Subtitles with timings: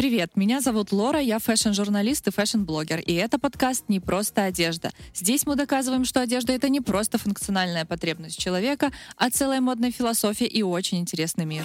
[0.00, 4.92] Привет, меня зовут Лора, я фэшн-журналист и фэшн-блогер, и это подкаст «Не просто одежда».
[5.14, 10.46] Здесь мы доказываем, что одежда— это не просто функциональная потребность человека, а целая модная философия
[10.46, 11.64] и очень интересный мир.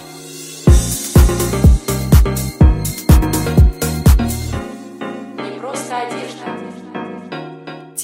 [0.66, 1.75] Не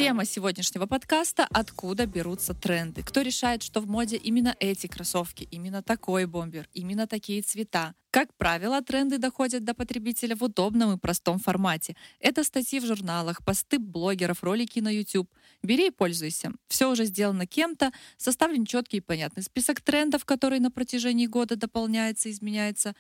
[0.03, 3.05] Тема сегодняшнего подкаста— откуда берутся тренды.
[3.05, 7.95] Кто решает, что в моде именно эти кроссовки, именно такой бомбер, именно такие цвета.
[8.11, 11.95] Как правило, тренды доходят до потребителя в удобном и простом формате.
[12.18, 15.31] Это статьи в журналах, посты блогеров, ролики на YouTube.
[15.62, 16.50] Бери и пользуйся.
[16.67, 22.29] Все уже сделано кем-то, составлен четкий и понятный список трендов, который на протяжении года дополняется,
[22.29, 22.96] изменяется.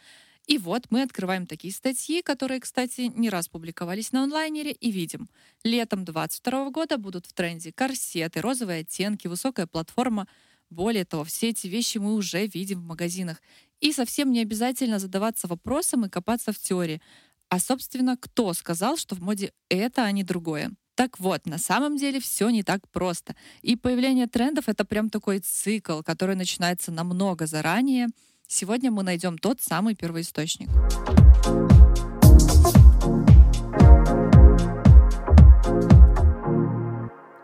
[0.46, 5.28] И вот мы открываем такие статьи, которые, кстати, не раз публиковались на онлайнере, и видим.
[5.62, 10.26] Летом 2022 года будут в тренде корсеты, розовые оттенки, высокая платформа.
[10.68, 13.40] Более того, все эти вещи мы уже видим в магазинах.
[13.80, 17.00] И совсем не обязательно задаваться вопросом и копаться в теории.
[17.48, 20.72] А, собственно, кто сказал, что в моде это, а не другое?
[20.94, 23.36] Так вот, на самом деле все не так просто.
[23.62, 28.08] И появление трендов— это прям такой цикл, который начинается намного заранее—
[28.54, 30.68] Сегодня мы найдем тот самый первоисточник.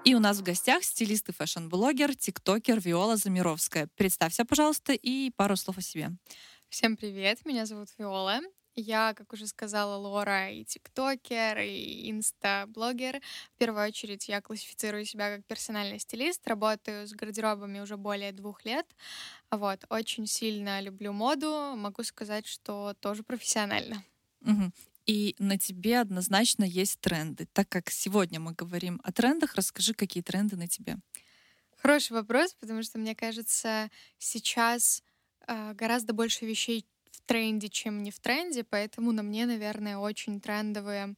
[0.04, 3.88] И у нас в гостях стилист и фэшн-блогер, тиктокер Виола Замировская.
[3.96, 6.10] Представься, пожалуйста, и пару слов о себе.
[6.68, 8.40] Всем привет, меня зовут Виола.
[8.80, 13.20] Я, как уже сказала Лора, и тиктокер, и инста-блогер.
[13.54, 18.64] В первую очередь я классифицирую себя как персональный стилист, работаю с гардеробами уже более двух
[18.64, 18.86] лет.
[19.50, 24.04] Вот, очень сильно люблю моду, могу сказать, что тоже профессионально.
[24.42, 24.70] Угу.
[25.06, 27.48] И на тебе однозначно есть тренды.
[27.52, 30.98] Так как сегодня мы говорим о трендах, расскажи, какие тренды на тебе.
[31.78, 35.02] Хороший вопрос, потому что, мне кажется, сейчас
[35.48, 36.86] э, гораздо больше вещей
[37.28, 41.14] тренде, чем не в тренде, поэтому на мне, наверное, очень трендовые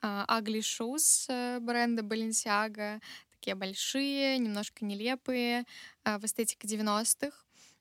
[0.00, 3.00] uh, Ugly Shoes э, бренда Balenciaga,
[3.32, 5.64] такие большие, немножко нелепые,
[6.04, 7.36] uh, в эстетике 90-х.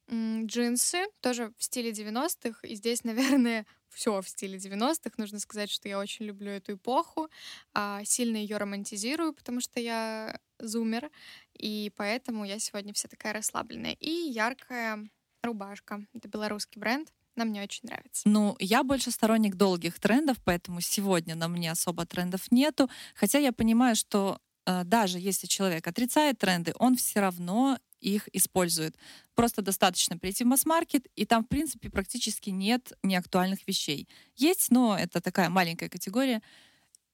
[0.08, 5.12] Mm, джинсы тоже в стиле 90-х, и здесь, наверное, все в стиле 90-х.
[5.18, 7.30] Нужно сказать, что я очень люблю эту эпоху,
[7.74, 11.12] а, сильно ее романтизирую, потому что я зумер,
[11.54, 13.94] и поэтому я сегодня вся такая расслабленная.
[14.00, 15.08] И яркая
[15.44, 16.04] рубашка.
[16.14, 17.14] Это белорусский бренд.
[17.40, 18.24] Нам мне очень нравится.
[18.26, 22.90] Ну, я больше сторонник долгих трендов, поэтому сегодня на мне особо трендов нету.
[23.16, 28.98] Хотя я понимаю, что э, даже если человек отрицает тренды, он все равно их использует.
[29.36, 34.10] Просто достаточно прийти в масс-маркет, и там, в принципе, практически нет неактуальных вещей.
[34.36, 36.42] Есть, но это такая маленькая категория.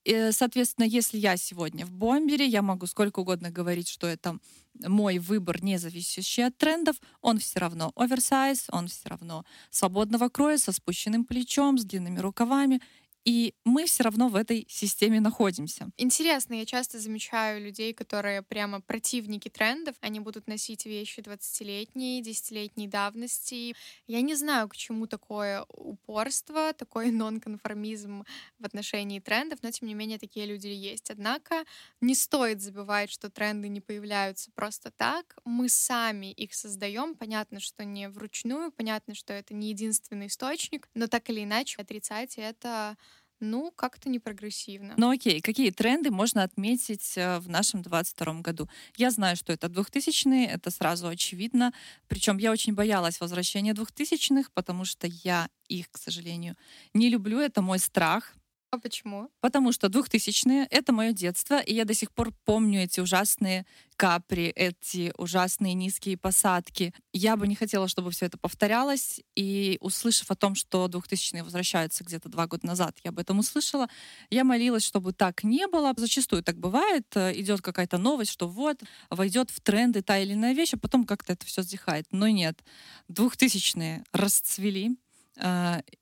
[0.06, 4.38] И, соответственно, если я сегодня в бомбере, я могу сколько угодно говорить, что это
[4.86, 10.58] мой выбор, не зависящий от трендов, он все равно оверсайз, он все равно свободного кроя,
[10.58, 12.80] со спущенным плечом, с длинными рукавами.
[13.26, 15.90] И мы все равно в этой системе находимся.
[15.96, 19.96] Интересно, я часто замечаю людей, которые прямо противники трендов.
[20.00, 23.74] Они будут носить вещи 20-летней, 10-летней давности.
[24.06, 28.24] Я не знаю, к чему такое упорство, такой нонконформизм
[28.60, 31.10] в отношении трендов, но тем не менее такие люди есть.
[31.10, 31.64] Однако
[32.00, 35.36] не стоит забывать, что тренды не появляются просто так.
[35.44, 37.16] Мы сами их создаем.
[37.16, 42.38] Понятно, что не вручную, понятно, что это не единственный источник, но так или иначе отрицать
[42.38, 42.96] это
[43.40, 44.94] ну, как-то не прогрессивно.
[44.96, 48.68] Ну окей, какие тренды можно отметить э, в нашем 22 году?
[48.96, 51.72] Я знаю, что это 2000-е, это сразу очевидно.
[52.08, 56.56] Причем я очень боялась возвращения 2000-х, потому что я их, к сожалению,
[56.94, 57.38] не люблю.
[57.40, 58.35] Это мой страх.
[58.76, 59.30] А почему?
[59.40, 63.64] Потому что 2000-е— это мое детство, и я до сих пор помню эти ужасные
[63.96, 66.92] капри, эти ужасные низкие посадки.
[67.14, 72.04] Я бы не хотела, чтобы все это повторялось, и услышав о том, что 2000-е возвращаются
[72.04, 73.88] где-то два года назад, я об этом услышала,
[74.28, 75.94] я молилась, чтобы так не было.
[75.96, 80.74] Зачастую так бывает, идет какая-то новость, что вот, войдет в тренды та или иная вещь,
[80.74, 82.04] а потом как-то это все сдихает.
[82.10, 82.62] Но нет,
[83.10, 84.98] 2000-е расцвели,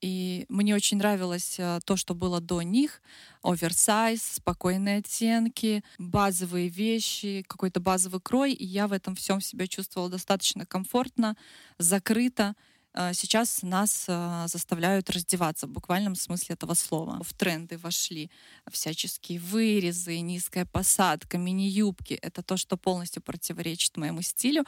[0.00, 3.02] и мне очень нравилось а, то, что было до них.
[3.42, 8.52] Оверсайз, спокойные оттенки, базовые вещи, какой-то базовый крой.
[8.52, 11.36] И я в этом всем себя чувствовала достаточно комфортно,
[11.78, 12.54] закрыто.
[12.92, 17.20] А, сейчас нас заставляют раздеваться в буквальном смысле этого слова.
[17.24, 18.30] В тренды вошли
[18.70, 22.14] всяческие вырезы, низкая посадка, мини-юбки.
[22.14, 24.64] Это то, что полностью противоречит моему стилю.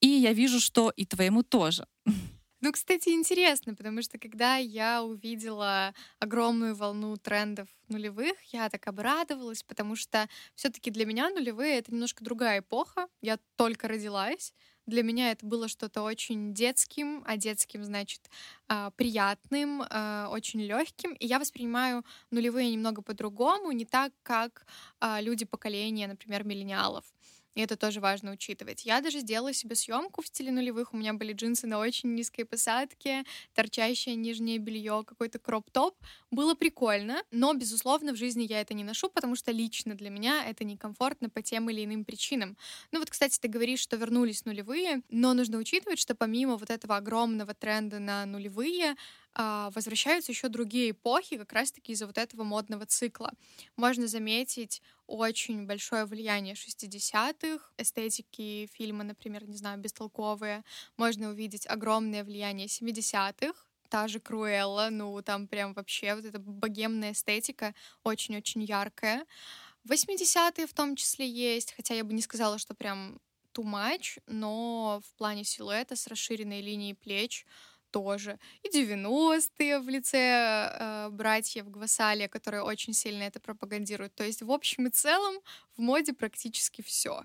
[0.00, 1.86] И я вижу, что и твоему тоже.
[2.60, 9.62] Ну, кстати, интересно, потому что когда я увидела огромную волну трендов нулевых, я так обрадовалась,
[9.62, 13.06] потому что все-таки для меня нулевые это немножко другая эпоха.
[13.22, 14.52] Я только родилась,
[14.86, 18.30] Для меня это было что-то очень детским, а детским значит
[18.68, 21.12] а, приятным, а, очень легким.
[21.12, 24.66] И я воспринимаю нулевые немного по-другому, не так, как
[25.00, 27.04] а, люди поколения, например, миллениалов.
[27.58, 28.86] И это тоже важно учитывать.
[28.86, 30.94] Я даже сделала себе съемку в стиле нулевых.
[30.94, 35.96] У меня были джинсы на очень низкой посадке, торчащее нижнее белье, какой-то кроп-топ.
[36.30, 40.44] Было прикольно, но, безусловно, в жизни я это не ношу, потому что лично для меня
[40.48, 42.56] это некомфортно по тем или иным причинам.
[42.92, 46.96] Ну вот, кстати, ты говоришь, что вернулись нулевые, но нужно учитывать, что помимо вот этого
[46.96, 48.94] огромного тренда на нулевые,
[49.38, 53.32] возвращаются еще другие эпохи, как раз-таки из-за вот этого модного цикла.
[53.76, 60.64] Можно заметить очень большое влияние 60-х, эстетики фильма, например, не знаю, бестолковые.
[60.96, 63.54] Можно увидеть огромное влияние 70-х,
[63.88, 67.74] та же Круэлла, ну, там прям вообще вот эта богемная эстетика
[68.04, 69.24] очень-очень яркая.
[69.88, 73.20] 80-е в том числе есть, хотя я бы не сказала, что прям
[73.54, 77.46] too much, но в плане силуэта с расширенной линией плеч
[77.90, 78.38] тоже.
[78.62, 84.14] И 90-е в лице э, братьев Гвасалия, которые очень сильно это пропагандируют.
[84.14, 85.34] То есть, в общем и целом,
[85.76, 87.22] в моде практически все.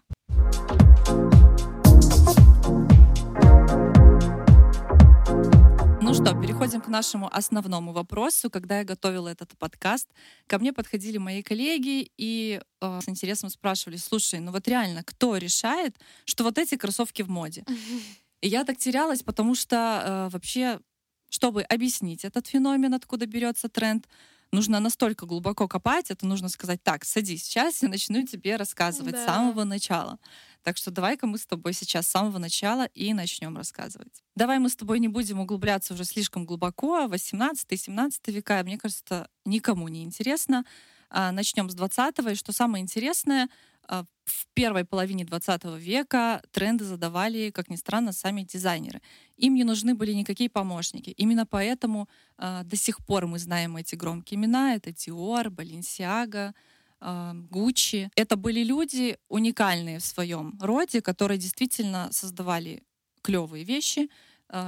[6.06, 8.50] Ну что, переходим к нашему основному вопросу.
[8.50, 10.10] Когда я готовила этот подкаст,
[10.48, 15.38] ко мне подходили мои коллеги и э, с интересом спрашивали, слушай, ну вот реально, кто
[15.38, 15.96] решает,
[16.26, 17.64] что вот эти кроссовки в моде?
[18.44, 20.82] И я так терялась, потому что э, вообще,
[21.30, 24.06] чтобы объяснить этот феномен, откуда берется тренд,
[24.52, 29.24] нужно настолько глубоко копать, это нужно сказать, так, садись, сейчас я начну тебе рассказывать да.
[29.24, 30.20] с самого начала.
[30.62, 34.22] Так что давай-ка мы с тобой сейчас с самого начала и начнем рассказывать.
[34.36, 39.88] Давай мы с тобой не будем углубляться уже слишком глубоко, 18-17 века, мне кажется, никому
[39.88, 40.66] не интересно.
[41.10, 43.48] А, начнем с 20 и что самое интересное,
[43.88, 49.02] в первой половине 20 века тренды задавали, как ни странно, сами дизайнеры.
[49.38, 51.10] Им не нужны были никакие помощники.
[51.10, 52.08] Именно поэтому
[52.38, 54.76] э, до сих пор мы знаем эти громкие имена.
[54.76, 56.54] Это Dior, Balenciaga,
[57.02, 58.10] э, Gucci.
[58.16, 62.84] Это были люди уникальные в своем роде, которые действительно создавали
[63.22, 64.10] клевые вещи,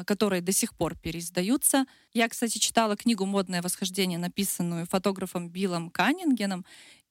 [0.05, 1.85] которые до сих пор переиздаются.
[2.13, 6.65] Я, кстати, читала книгу «Модное восхождение», написанную фотографом Биллом Каннингеном,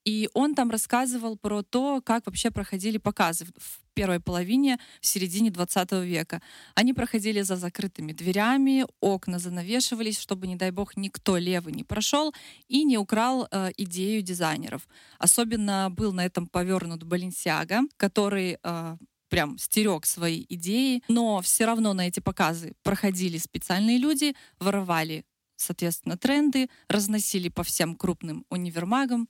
[0.04, 5.50] и он там рассказывал про то, как вообще проходили показы в первой половине, в середине
[5.50, 6.42] 20 века.
[6.74, 12.34] Они проходили за закрытыми дверями, окна занавешивались, чтобы, не дай бог, никто левый не прошел
[12.68, 14.86] и не украл э, идею дизайнеров.
[15.18, 18.96] Особенно был на этом повернут Баленсиага, который э,
[19.28, 25.24] прям стерег свои идеи, но все равно на эти показы проходили специальные люди, воровали,
[25.56, 29.28] соответственно, тренды, разносили по всем крупным универмагам,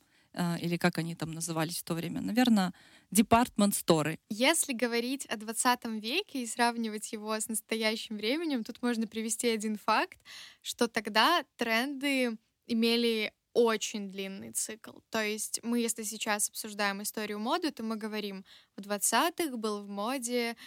[0.61, 2.73] или как они там назывались в то время, наверное,
[3.11, 4.19] департмент-сторы.
[4.29, 9.77] Если говорить о 20 веке и сравнивать его с настоящим временем, тут можно привести один
[9.77, 10.17] факт,
[10.61, 12.37] что тогда тренды
[12.67, 14.99] имели очень длинный цикл.
[15.09, 18.43] То есть мы, если сейчас обсуждаем историю моды, то мы говорим,
[18.75, 20.57] в 20-х был в моде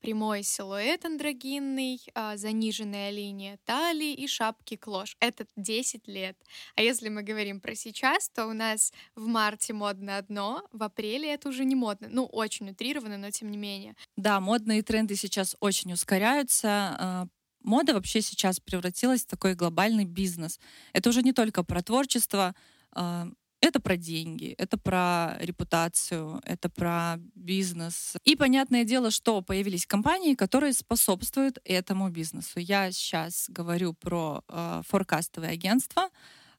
[0.00, 5.16] прямой силуэт андрогинный, а, заниженная линия талии и шапки клош.
[5.20, 6.36] Это 10 лет.
[6.76, 11.32] А если мы говорим про сейчас, то у нас в марте модно одно, в апреле
[11.32, 12.08] это уже не модно.
[12.10, 13.94] Ну, очень утрированно, но тем не менее.
[14.16, 16.68] Да, модные тренды сейчас очень ускоряются.
[16.98, 17.26] А,
[17.62, 20.58] мода вообще сейчас превратилась в такой глобальный бизнес.
[20.92, 22.54] Это уже не только про творчество,
[22.92, 23.28] а,
[23.60, 28.16] это про деньги, это про репутацию, это про бизнес.
[28.24, 32.60] И понятное дело, что появились компании, которые способствуют этому бизнесу.
[32.60, 36.10] Я сейчас говорю про э, форкастовые агентства.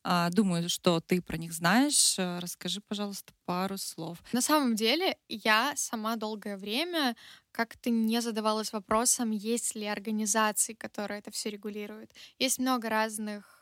[0.03, 2.19] Э, думаю, что ты про них знаешь.
[2.19, 4.17] Э, расскажи, пожалуйста, пару слов.
[4.33, 7.15] На самом деле, я сама долгое время
[7.51, 12.11] как-то не задавалась вопросом, есть ли организации, которые это все регулируют.
[12.39, 13.58] Есть много разных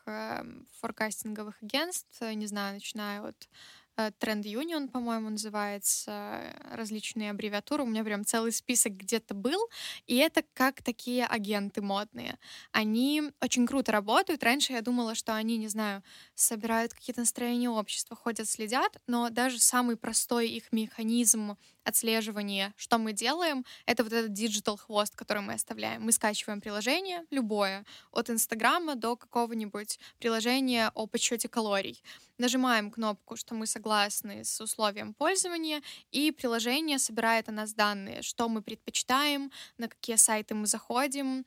[0.82, 3.50] форкастинговых агентств, не знаю, начиная от
[3.98, 7.84] э, Тренд Union, по-моему, называется, различные аббревиатуры.
[7.84, 9.60] У меня прям целый список где-то был.
[10.06, 12.38] И это как такие агенты модные.
[12.72, 14.44] Они очень круто работают.
[14.44, 16.04] Раньше я думала, что они, не знаю,
[16.36, 21.58] собирают какие-то настроения общества, ходят, следят, но даже самый простой их механизм
[21.88, 26.02] отслеживания, что мы делаем, это вот этот digital хвост, который мы оставляем.
[26.04, 32.04] Мы скачиваем приложение, любое, от Инстаграма до какого-нибудь приложения о подсчете калорий.
[32.38, 38.50] Нажимаем кнопку, что мы согласны с условием пользования, и приложение собирает о нас данные, что
[38.50, 41.46] мы предпочитаем, на какие сайты мы заходим,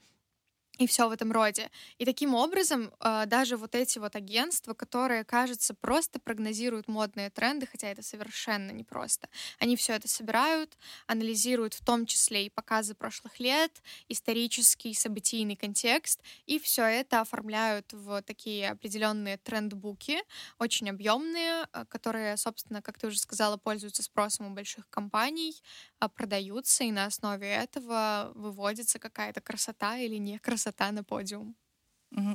[0.81, 1.71] и все в этом роде.
[1.99, 7.67] И таким образом э, даже вот эти вот агентства, которые, кажется, просто прогнозируют модные тренды,
[7.67, 13.39] хотя это совершенно непросто, они все это собирают, анализируют в том числе и показы прошлых
[13.41, 20.19] лет, исторический, событийный контекст, и все это оформляют в такие определенные трендбуки,
[20.59, 25.55] очень объемные, э, которые, собственно, как ты уже сказала, пользуются спросом у больших компаний,
[26.01, 31.57] э, продаются, и на основе этого выводится какая-то красота или не красота красота на подиум.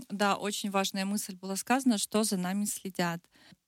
[0.10, 3.20] Да, очень важная мысль была сказана, что за нами следят.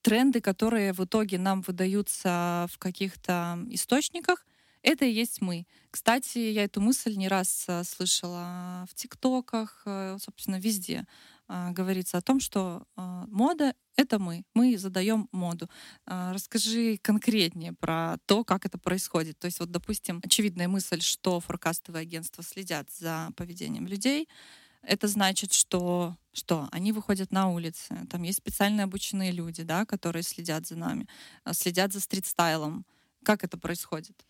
[0.01, 4.45] Тренды, которые в итоге нам выдаются в каких-то источниках,
[4.83, 5.65] это и есть мы.
[5.91, 11.05] Кстати, я эту мысль не раз э, слышала в ТикТоках, э, собственно, везде
[11.47, 15.69] говорится о том, что а, мода— это мы, мы задаем моду.
[16.05, 19.39] А, расскажи конкретнее про то, как это происходит.
[19.39, 24.27] То есть вот, допустим, очевидная мысль, что форкастовые агентства следят за поведением людей,
[24.81, 30.23] это значит, что, что они выходят на улицы, там есть специально обученные люди, да, которые
[30.23, 31.07] следят за нами,
[31.51, 32.85] следят за стрит-стайлом.
[33.23, 34.25] Как это происходит?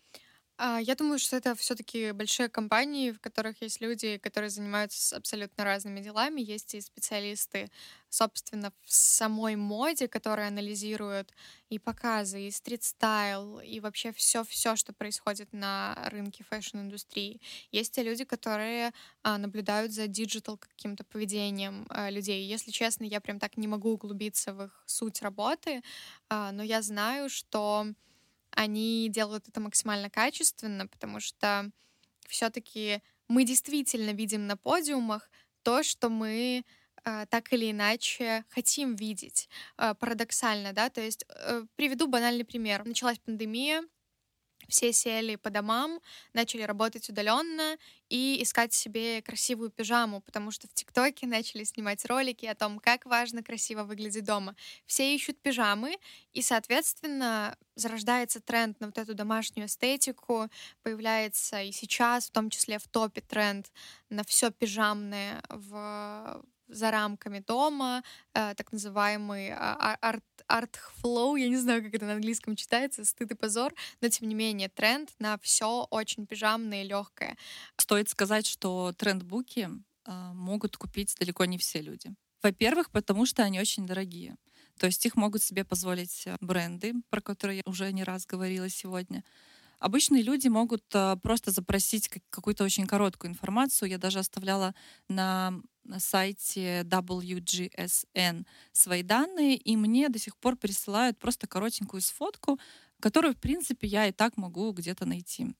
[0.60, 5.62] А, я думаю, что это все-таки большие компании, в которых есть люди, которые занимаются абсолютно
[5.64, 6.40] разными делами.
[6.40, 7.70] Есть и специалисты,
[8.08, 11.32] собственно, в самой моде, которые анализируют
[11.70, 17.40] и показы, и стрит-стайл, и вообще все-все, что происходит на рынке фэшн-индустрии.
[17.70, 22.44] Есть и люди, которые а, наблюдают за digital каким-то поведением а, людей.
[22.48, 25.82] Если честно, я прям так не могу углубиться в их суть работы,
[26.28, 27.86] а, но я знаю, что
[28.50, 31.70] они делают это максимально качественно, потому что
[32.28, 35.30] все-таки мы действительно видим на подиумах
[35.62, 36.64] то, что мы
[37.04, 39.48] э, так или иначе хотим видеть.
[39.76, 42.84] Э, парадоксально, да, то есть э, приведу банальный пример.
[42.84, 43.82] Началась пандемия,
[44.68, 46.00] все сели по домам,
[46.32, 47.76] начали работать удаленно
[48.08, 53.06] и искать себе красивую пижаму, потому что в ТикТоке начали снимать ролики о том, как
[53.06, 54.54] важно красиво выглядеть дома.
[54.86, 55.96] Все ищут пижамы,
[56.32, 60.48] и, соответственно, зарождается тренд на вот эту домашнюю эстетику,
[60.82, 63.70] появляется и сейчас, в том числе в топе тренд
[64.10, 68.02] на все пижамное в за рамками дома,
[68.34, 72.56] э, так называемый а, а, art, art flow, я не знаю, как это на английском
[72.56, 77.36] читается, стыд и позор, но тем не менее тренд на все очень пижамное и легкое.
[77.76, 79.68] Стоит сказать, что тренд-буки
[80.06, 82.14] э, могут купить далеко не все люди.
[82.42, 84.36] Во-первых, потому что они очень дорогие.
[84.78, 88.68] То есть их могут себе позволить э, бренды, про которые я уже не раз говорила
[88.68, 89.24] сегодня.
[89.80, 93.88] Обычные люди могут э, просто запросить какую-то очень короткую информацию.
[93.88, 94.74] Я даже оставляла
[95.08, 102.58] на на сайте WGSN свои данные, и мне до сих пор присылают просто коротенькую сфотку,
[103.00, 105.54] которую, в принципе, я и так могу где-то найти.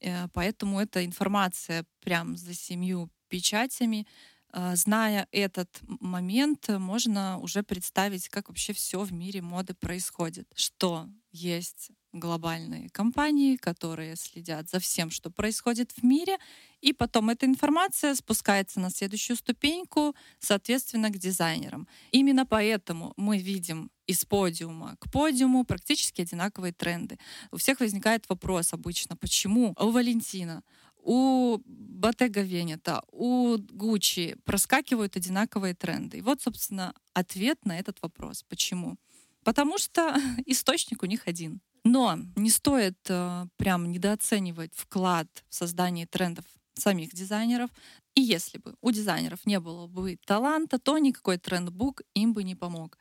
[0.00, 4.06] Э, поэтому эта информация прям за семью печатями.
[4.52, 10.48] Э, зная этот момент, можно уже представить, как вообще все в мире моды происходит.
[10.54, 16.38] Что есть глобальные компании, которые следят за всем, что происходит в мире,
[16.80, 21.86] и потом эта информация спускается на следующую ступеньку, соответственно, к дизайнерам.
[22.10, 27.16] Именно поэтому мы видим из подиума к подиуму практически одинаковые тренды.
[27.52, 30.64] У всех возникает вопрос обычно, почему у Валентина,
[31.10, 36.18] у Bottega Veneta, у Gucci проскакивают одинаковые тренды.
[36.18, 38.44] И вот, собственно, ответ на этот вопрос.
[38.48, 38.96] Почему?
[39.42, 40.14] Потому что
[40.46, 41.60] источник у них один.
[41.82, 47.70] Но не стоит э, прям недооценивать вклад в создание трендов самих дизайнеров.
[48.14, 52.54] И если бы у дизайнеров не было бы таланта, то никакой трендбук им бы не
[52.54, 52.98] помог.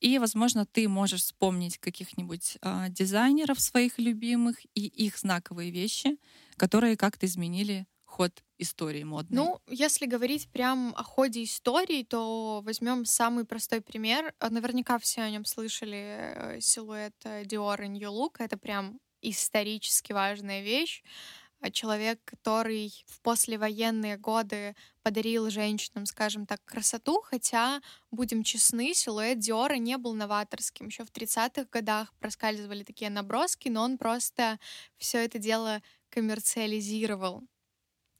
[0.00, 6.18] И, возможно, ты можешь вспомнить каких-нибудь э, дизайнеров своих любимых и их знаковые вещи,
[6.56, 9.36] которые как-то изменили ход истории модной?
[9.36, 14.34] Ну, если говорить прям о ходе истории, то возьмем самый простой пример.
[14.40, 18.36] Э, наверняка все о нем слышали э, силуэт э, Dior и New Look.
[18.38, 21.02] Это прям исторически важная вещь.
[21.72, 29.74] Человек, который в послевоенные годы подарил женщинам, скажем так, красоту, хотя, будем честны, силуэт Диора
[29.74, 30.86] не был новаторским.
[30.86, 34.58] Еще в 30-х годах проскальзывали такие наброски, но он просто
[34.98, 37.42] все это дело коммерциализировал.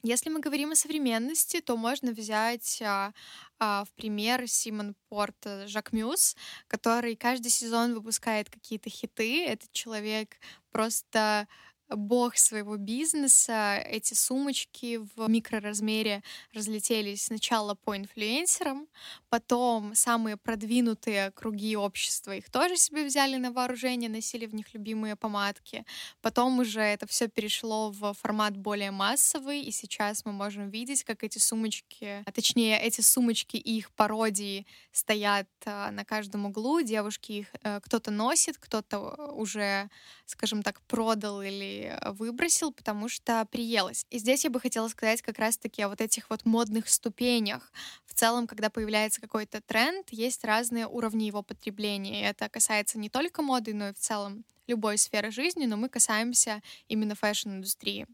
[0.04, 3.12] Если мы говорим о современности, то можно взять а,
[3.59, 6.37] а, в пример Симон Порт э, Жак Мюс,
[6.68, 9.45] который каждый сезон выпускает какие-то хиты.
[9.45, 10.37] Этот человек
[10.71, 11.49] просто
[11.88, 13.83] бог своего бизнеса.
[13.85, 18.87] Эти сумочки в микроразмере разлетелись сначала по инфлюенсерам,
[19.28, 25.16] потом самые продвинутые круги общества их тоже себе взяли на вооружение, носили в них любимые
[25.16, 25.85] помадки.
[26.21, 31.25] Потом уже это все перешло в формат более массовый, и сейчас мы можем видеть, как
[31.25, 37.33] эти сумочки, а точнее эти сумочки и их пародии стоят а, на каждом углу, девушки
[37.33, 38.99] их э, кто-то носит, кто-то
[39.33, 39.88] уже,
[40.26, 44.06] скажем так, продал или Выбросил, потому что приелось.
[44.11, 47.73] И здесь я бы хотела сказать как раз-таки о вот этих вот модных ступенях.
[48.06, 52.20] В целом, когда появляется какой-то тренд, есть разные уровни его потребления.
[52.20, 55.88] И это касается не только моды, но и в целом любой сферы жизни, но мы
[55.88, 58.06] касаемся именно фэшн-индустрии.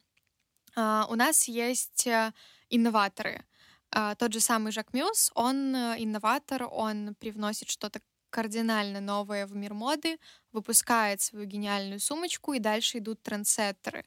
[0.77, 2.33] Э, у нас есть э,
[2.69, 3.45] инноваторы.
[3.93, 8.01] Э, тот же самый Jacquemus, он э, инноватор, он привносит что-то
[8.35, 10.19] кардинально новое в мир моды,
[10.53, 14.05] выпускает свою гениальную сумочку, и дальше идут трендсеттеры.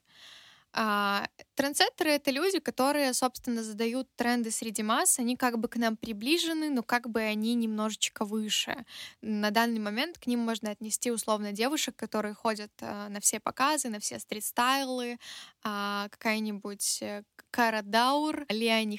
[0.73, 5.17] А, трендсеттеры— это люди, которые, собственно, задают тренды среди масс.
[5.17, 8.85] Они как бы к нам приближены, но как бы они немножечко выше.
[9.21, 13.89] На данный момент к ним можно отнести условно девушек, которые ходят а, на все показы,
[13.89, 15.17] на все стрит-стайлы,
[15.69, 18.45] а, какая-нибудь э, Кара Даур,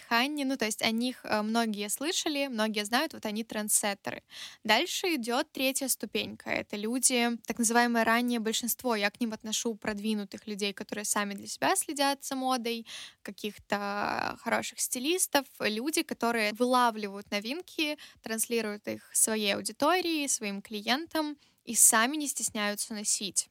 [0.09, 4.23] Ханни, ну то есть о них э, многие слышали, многие знают, вот они трендсеттеры.
[4.65, 10.47] Дальше идет третья ступенька, это люди, так называемое раннее большинство, я к ним отношу продвинутых
[10.47, 12.87] людей, которые сами для себя следят за модой,
[13.23, 22.17] каких-то хороших стилистов, люди, которые вылавливают новинки, транслируют их своей аудитории, своим клиентам и сами
[22.17, 23.49] не стесняются носить.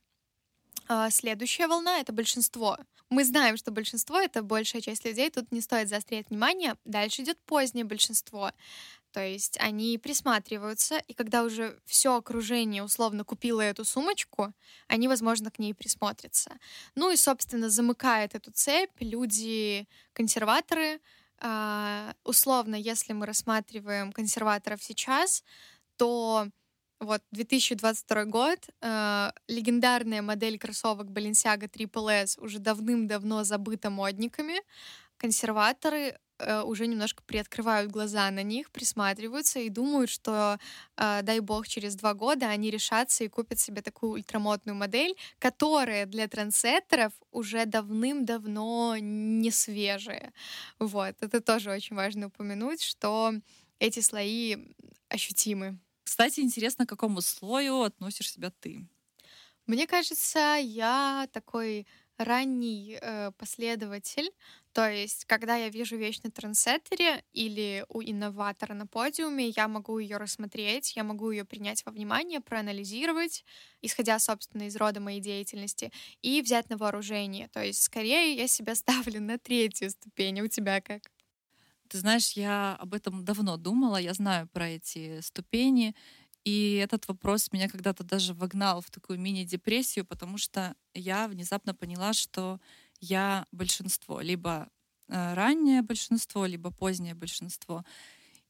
[0.87, 2.77] А, следующая волна— это большинство.
[3.09, 6.75] Мы знаем, что большинство— это большая часть людей, тут не стоит заострять внимание.
[6.83, 8.51] Дальше идет позднее большинство.
[9.13, 14.53] То есть они присматриваются, и когда уже все окружение условно купило эту сумочку,
[14.87, 16.51] они, возможно, к ней присмотрятся.
[16.95, 20.99] Ну и, собственно, замыкает эту цепь люди-консерваторы.
[21.39, 25.43] Uh, условно, если мы рассматриваем консерваторов сейчас,
[25.95, 26.47] то
[26.99, 28.59] вот, 2022 год.
[28.81, 34.61] Э, легендарная модель кроссовок Balenciaga Triple S уже давным-давно забыта модниками.
[35.17, 40.57] Консерваторы э, уже немножко приоткрывают глаза на них, присматриваются и думают, что,
[40.97, 46.07] э, дай бог, через два года они решатся и купят себе такую ультрамодную модель, которая
[46.07, 50.33] для трансеттеров уже давным-давно не свежая.
[50.79, 53.33] Вот, это тоже очень важно упомянуть, что
[53.79, 54.57] эти слои
[55.09, 55.77] ощутимы.
[56.07, 58.87] Кстати, интересно, к какому слою относишь себя ты?
[59.65, 64.31] Мне кажется, я такой ранний э, последователь.
[64.73, 69.99] То есть, когда я вижу вещь на трансеттере или у инноватора на подиуме, я могу
[69.99, 73.43] ее рассмотреть, я могу ее принять во внимание, проанализировать,
[73.81, 75.91] исходя, собственно, из рода моей деятельности,
[76.21, 77.49] и взять на вооружение.
[77.49, 80.41] То есть, скорее, я себя ставлю на третью ступень.
[80.41, 81.01] У тебя как?
[81.89, 85.95] Ты знаешь, я об этом давно думала, я знаю про эти ступени,
[86.43, 92.13] и этот вопрос меня когда-то даже вогнал в такую мини-депрессию, потому что я внезапно поняла,
[92.13, 92.59] что
[92.99, 94.69] я большинство, либо
[95.09, 97.83] э, раннее большинство, либо позднее большинство.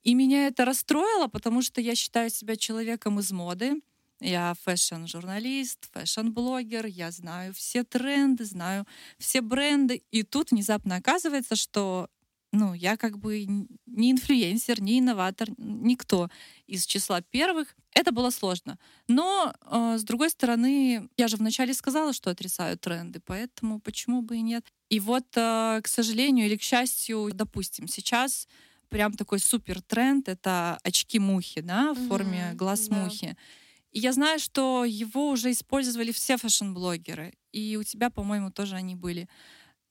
[0.04, 3.82] И меня это расстроило, потому что я считаю себя человеком из моды.
[4.19, 8.86] Я фэшн-журналист, фэшн-блогер, я знаю все тренды, знаю
[9.19, 10.04] все бренды.
[10.12, 12.10] И тут внезапно оказывается, что
[12.52, 13.46] ну, я как бы
[13.86, 16.30] не инфлюенсер, не инноватор, никто
[16.66, 17.76] из числа первых.
[17.94, 18.80] Это было сложно.
[19.08, 24.38] Но, э, с другой стороны, я же вначале сказала, что отрицаю тренды, поэтому почему бы
[24.38, 24.66] и нет.
[24.90, 28.48] И вот, э, к сожалению или к счастью, допустим, сейчас
[28.90, 33.28] прям такой супер тренд— это очки-мухи, да, в форме глаз-мухи.
[33.28, 33.38] Да.
[33.92, 38.96] И я знаю, что его уже использовали все фэшн-блогеры, и у тебя, по-моему, тоже они
[38.96, 39.28] были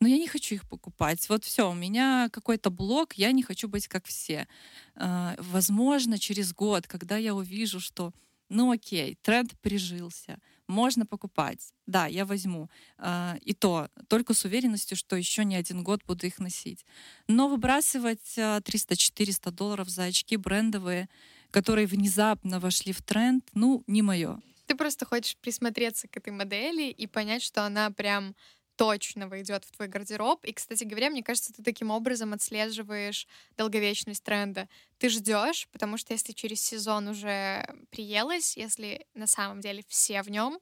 [0.00, 1.28] но я не хочу их покупать.
[1.28, 4.46] Вот все, у меня какой-то блок, я не хочу быть как все.
[4.94, 8.12] А, возможно, через год, когда я увижу, что,
[8.48, 11.72] ну окей, тренд прижился, можно покупать.
[11.86, 12.68] Да, я возьму.
[12.98, 16.84] А, и то, только с уверенностью, что еще не один год буду их носить.
[17.26, 21.08] Но выбрасывать 300-400 а, долларов за очки брендовые,
[21.50, 24.40] которые внезапно вошли в тренд, ну, не мое.
[24.66, 28.34] Ты просто хочешь присмотреться к этой модели и понять, что она прям
[28.76, 30.44] точно войдет в твой гардероб.
[30.44, 34.68] И, кстати говоря, мне кажется, ты таким образом отслеживаешь долговечность тренда.
[34.98, 40.30] Ты ждешь, потому что если через сезон уже приелось, если на самом деле все в
[40.30, 40.58] нем,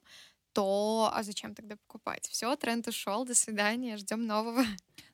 [0.53, 2.27] то а зачем тогда покупать?
[2.29, 4.63] Все, тренд ушел, до свидания, ждем нового.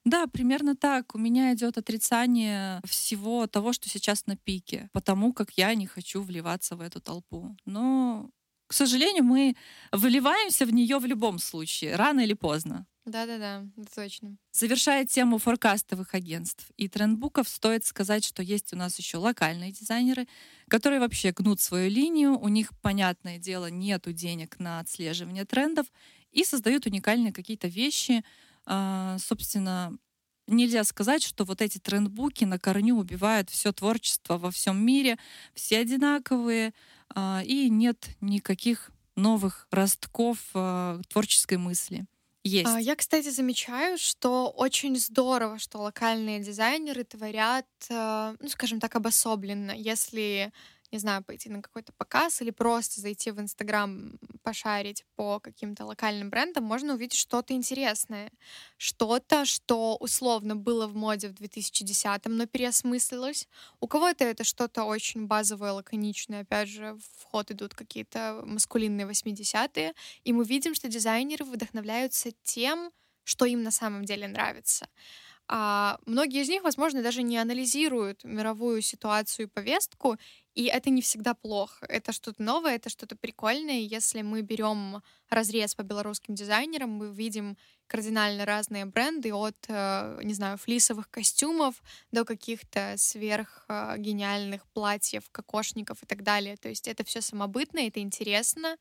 [0.06, 1.16] Да, примерно так.
[1.16, 6.22] У меня идет отрицание всего того, что сейчас на пике, потому как я не хочу
[6.22, 7.56] вливаться в эту толпу.
[7.66, 8.30] Но,
[8.72, 9.58] к сожалению, мы
[9.92, 12.88] выливаемся в нее в любом случае, рано или поздно.
[13.04, 14.38] Да-да-да, точно.
[14.54, 20.26] Завершая тему форкастовых агентств и трендбуков, стоит сказать, что есть у нас еще локальные дизайнеры,
[20.70, 25.88] которые вообще гнут свою линию, у них, понятное дело, нету денег на отслеживание трендов
[26.32, 28.24] и создают уникальные какие-то вещи.
[28.66, 29.98] А, собственно,
[30.48, 35.18] нельзя сказать, что вот эти трендбуки на корню убивают все творчество во всем мире,
[35.54, 36.74] все одинаковые,
[37.46, 42.06] и нет никаких новых ростков а, творческой мысли.
[42.44, 42.68] Есть.
[42.68, 48.96] А, я, кстати, замечаю, что очень здорово, что локальные дизайнеры творят, э, ну, скажем так,
[48.96, 49.72] обособленно.
[49.72, 50.52] Если
[50.92, 56.30] не знаю, пойти на какой-то показ или просто зайти в Инстаграм, пошарить по каким-то локальным
[56.30, 58.32] брендам, можно увидеть что-то интересное.
[58.78, 63.48] Что-то, что условно было в моде в 2010-м, но переосмыслилось.
[63.80, 66.42] У кого-то это что-то очень базовое, лаконичное.
[66.42, 69.94] Опять же, в ход идут какие-то маскулинные 80-е.
[70.24, 72.92] И мы видим, что дизайнеры вдохновляются тем,
[73.24, 74.88] что им на самом деле нравится.
[75.54, 80.16] А многие из них, возможно, даже не анализируют мировую ситуацию и повестку,
[80.56, 81.86] и это не всегда плохо.
[81.88, 83.80] Это что-то новое, это что-то прикольное.
[83.80, 90.34] Если мы берем разрез по белорусским дизайнерам, мы видим кардинально разные бренды от, э, не
[90.34, 91.84] знаю, флисовых костюмов
[92.14, 96.56] до каких-то сверхгениальных платьев, кокошников и так далее.
[96.56, 98.78] То есть это все самобытно, это интересно.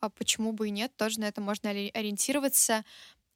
[0.00, 0.94] А почему бы и нет?
[0.96, 2.84] Тоже на это можно ориентироваться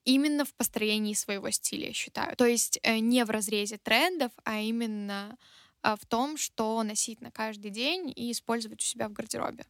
[0.05, 2.37] именно в построении своего стиля, я считаю.
[2.37, 5.37] То есть э, не в разрезе трендов, а именно
[5.83, 9.67] а, в том, что носить на каждый день и использовать у себя в гардеробе.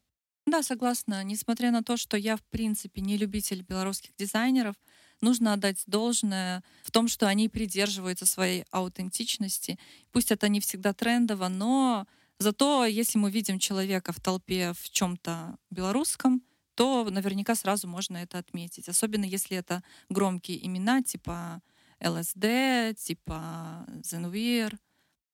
[0.47, 1.25] Да, согласна.
[1.25, 4.77] Несмотря на то, что я, в принципе, не любитель белорусских дизайнеров,
[5.21, 9.79] нужно отдать должное в том, что они придерживаются своей аутентичности.
[10.13, 12.07] Пусть это не всегда трендово, но
[12.39, 16.43] зато если мы видим человека в толпе в чем-то белорусском,
[16.75, 18.89] то наверняка сразу можно это отметить.
[18.89, 21.63] Особенно если это громкие имена типа
[22.03, 24.77] ЛСД, типа Zenweir.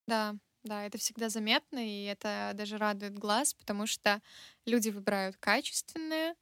[0.07, 4.21] Да, да, это всегда заметно, и это даже радует глаз, потому что
[4.65, 6.35] люди выбирают качественное,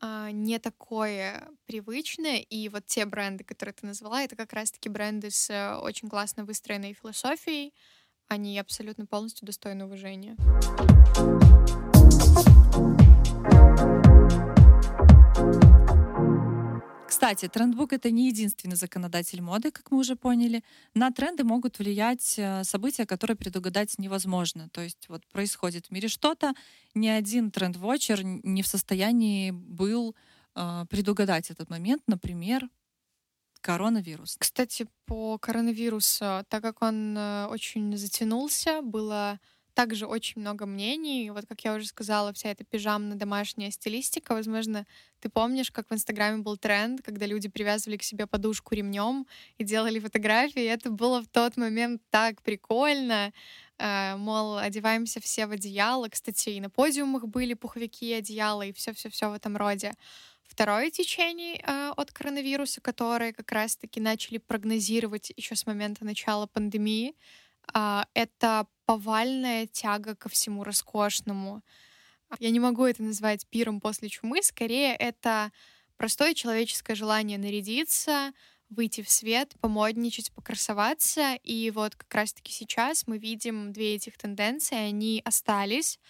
[0.00, 5.30] а, не такое привычное, и вот те бренды, которые ты назвала, это как раз-таки бренды
[5.30, 7.74] с э, очень классно выстроенной философией,
[8.28, 10.36] они абсолютно полностью достойны уважения.
[17.16, 20.62] Кстати, трендбук— это не единственный законодатель моды, как мы уже поняли.
[20.94, 24.68] На тренды могут влиять э, события, которые предугадать невозможно.
[24.68, 26.52] То есть вот происходит в мире что-то,
[26.94, 30.14] ни один тренд-вотчер не в состоянии был
[30.54, 32.68] э, предугадать этот момент, например,
[33.60, 34.36] коронавирус.
[34.38, 39.40] Кстати, по коронавирусу, так как он э, очень затянулся, было
[39.76, 41.28] также очень много мнений.
[41.30, 44.32] Вот, как я уже сказала, вся эта пижамно-домашняя стилистика.
[44.32, 44.86] Возможно,
[45.20, 49.26] ты помнишь, как в Инстаграме был тренд, когда люди привязывали к себе подушку ремнем
[49.58, 50.62] и делали фотографии.
[50.62, 53.32] И это было в тот момент так прикольно.
[53.78, 56.08] Uh, мол, одеваемся все в одеяло.
[56.08, 59.92] Кстати, и на подиумах были пуховики и одеяла, и все-все-все в этом роде.
[60.44, 67.14] Второе течение uh, от коронавируса, которые как раз-таки начали прогнозировать еще с момента начала пандемии,
[67.74, 71.62] uh, это повальная тяга ко всему роскошному.
[72.40, 75.52] Я не могу это назвать пиром после чумы, скорее это
[75.96, 78.32] простое человеческое желание нарядиться,
[78.68, 81.36] выйти в свет, помодничать, покрасоваться.
[81.44, 86.00] И вот как раз-таки сейчас мы видим две этих тенденции, они остались.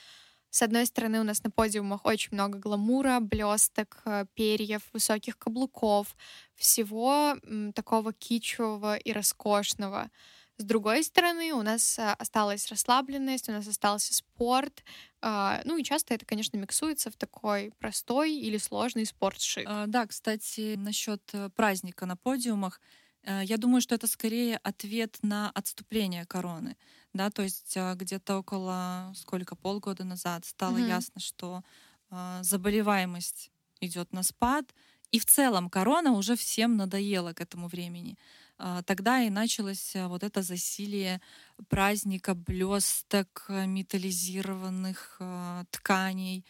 [0.50, 6.16] С одной стороны, у нас на подиумах очень много гламура, блесток, э, перьев, высоких каблуков,
[6.54, 7.36] всего
[7.74, 10.10] такого кичевого и роскошного.
[10.58, 14.84] С другой стороны, у нас а, осталась расслабленность, у нас остался спорт.
[15.20, 19.66] А, ну и часто это, конечно, миксуется в такой простой или сложный спортшик.
[19.68, 22.80] А, да, кстати, насчет э, праздника на подиумах.
[23.22, 26.78] Э, я думаю, что это скорее ответ на отступление короны.
[27.12, 30.88] Да, то есть где-то около сколько полгода назад стало mm-hmm.
[30.88, 31.62] ясно, что
[32.42, 34.74] заболеваемость идет на спад,
[35.12, 38.18] и в целом корона уже всем надоела к этому времени.
[38.58, 41.20] А, тогда и началось э, вот это засилие
[41.68, 46.44] праздника блесток, э, металлизированных э, тканей,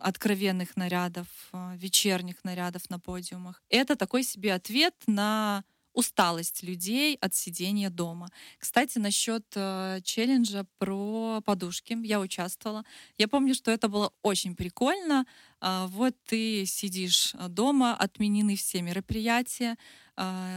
[0.00, 1.26] откровенных нарядов,
[1.74, 3.62] вечерних нарядов на подиумах.
[3.68, 5.62] Это такой себе ответ на
[5.96, 8.28] усталость людей от сидения дома.
[8.58, 12.84] Кстати, насчет э, челленджа про подушки я участвовала.
[13.16, 15.24] Я помню, что это было очень прикольно.
[15.62, 19.78] Э, вот ты сидишь дома, отменены все мероприятия, а,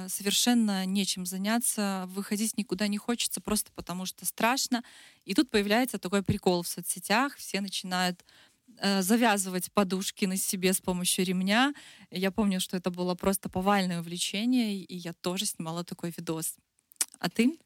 [0.07, 4.83] совершенно нечем заняться, выходить никуда не хочется просто потому, что страшно.
[5.25, 8.23] И тут появляется такой прикол в соцсетях, все начинают
[8.77, 11.73] э, завязывать подушки на себе с помощью ремня.
[12.09, 16.55] Я помню, что это было просто повальное увлечение, и я тоже снимала такой видос.
[17.19, 17.59] А ты?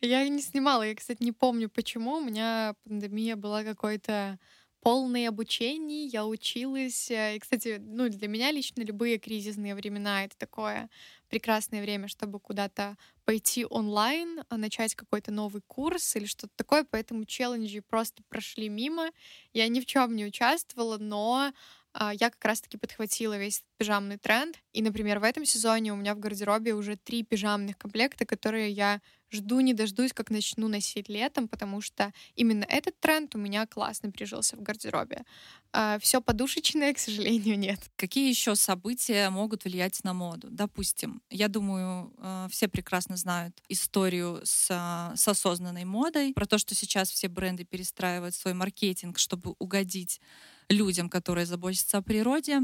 [0.00, 0.82] Я не снимала.
[0.82, 2.16] Я, кстати, не помню, почему.
[2.16, 4.38] У меня пандемия была какой-то
[4.86, 7.08] полное обучение, я училась.
[7.10, 10.88] И, кстати, ну, для меня лично любые кризисные времена— это такое
[11.28, 17.24] прекрасное время, чтобы куда-то пойти онлайн, а начать какой-то новый курс или что-то такое, поэтому
[17.24, 19.10] челленджи просто прошли мимо.
[19.52, 21.52] Я ни в чем не участвовала, но
[21.92, 24.56] а, я как раз-таки подхватила весь этот пижамный тренд.
[24.72, 29.00] И, например, в этом сезоне у меня в гардеробе уже три пижамных комплекта, которые я
[29.30, 34.10] жду не дождусь, как начну носить летом, потому что именно этот тренд у меня классно
[34.10, 35.24] прижился в гардеробе.
[35.72, 37.80] А все подушечное, к сожалению, нет.
[37.96, 40.48] Какие еще события могут влиять на моду?
[40.50, 44.68] Допустим, я думаю, э, все прекрасно знают историю с,
[45.14, 50.20] с осознанной модой, про то, что сейчас все бренды перестраивают свой маркетинг, чтобы угодить
[50.68, 52.60] людям, которые заботятся о природе.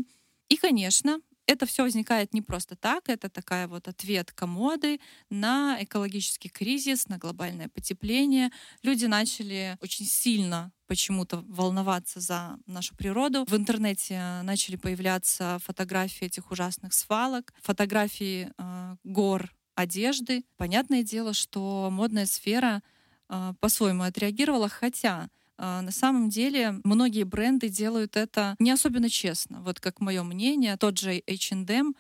[0.49, 5.01] И, конечно, это все возникает не просто так, это такая вот ответка моды
[5.31, 8.51] на экологический кризис, на глобальное потепление.
[8.83, 13.45] Люди начали очень сильно почему-то волноваться за нашу природу.
[13.49, 20.45] В интернете начали появляться фотографии этих ужасных свалок, фотографии э, гор одежды.
[20.57, 22.83] Понятное дело, что модная сфера
[23.29, 25.29] э, по-своему отреагировала, хотя
[25.59, 29.63] на самом деле многие бренды делают это не особенно честно.
[29.63, 31.95] Вот как мое мнение, тот же H&M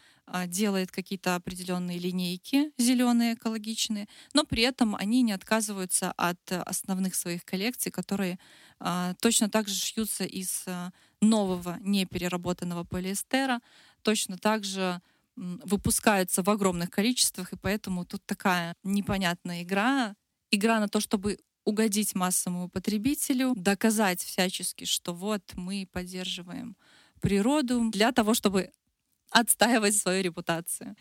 [0.46, 7.44] делает какие-то определенные линейки зеленые, экологичные, но при этом они не отказываются от основных своих
[7.44, 8.38] коллекций, которые
[8.80, 10.64] а, точно так же шьются из
[11.20, 13.60] нового непереработанного полиэстера,
[14.02, 15.00] точно так же
[15.36, 20.14] выпускаются в огромных количествах, и поэтому тут такая непонятная игра,
[20.50, 26.76] игра на то, чтобы угодить массовому потребителю, доказать всячески, что вот мы поддерживаем
[27.20, 28.72] природу для того, чтобы
[29.30, 30.96] отстаивать свою репутацию.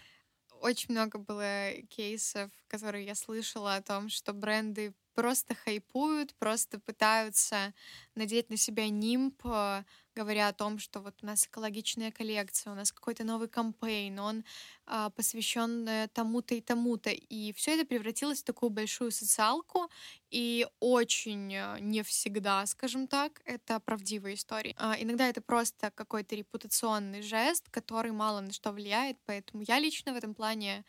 [0.61, 7.73] Очень много было кейсов, которые я слышала о том, что бренды просто хайпуют, просто пытаются
[8.15, 9.83] надеть на себя нимб, э,
[10.15, 14.43] говоря о том, что вот у нас экологичная коллекция, у нас какой-то новый кампейн, он
[14.85, 17.09] а, посвящен э, тому-то и тому-то.
[17.11, 19.89] И все это превратилось в такую большую социалку,
[20.29, 24.75] и очень э, не всегда, скажем так, это правдивые истории.
[24.77, 30.13] А, иногда это просто какой-то репутационный жест, который мало на что влияет, поэтому я лично
[30.13, 30.83] в этом плане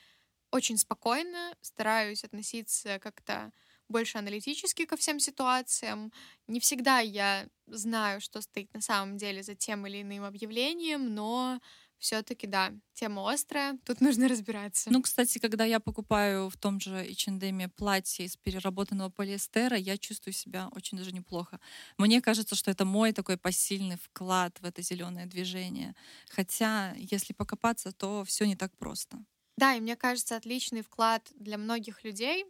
[0.50, 3.52] очень спокойно стараюсь относиться как-то
[3.92, 6.12] больше аналитически ко всем ситуациям.
[6.48, 11.61] Не всегда я знаю, что стоит на самом деле за тем или иным объявлением, но
[12.02, 14.90] все-таки, да, тема острая, тут нужно разбираться.
[14.90, 20.35] Ну, кстати, когда я покупаю в том же H&M платье из переработанного полиэстера, я чувствую
[20.35, 21.61] себя очень даже неплохо.
[21.98, 25.94] Мне кажется, что это мой такой посильный вклад в это зеленое движение.
[26.28, 29.24] Хотя, если покопаться, то все не так просто.
[29.57, 32.46] Да, и мне кажется, отличный вклад для многих людей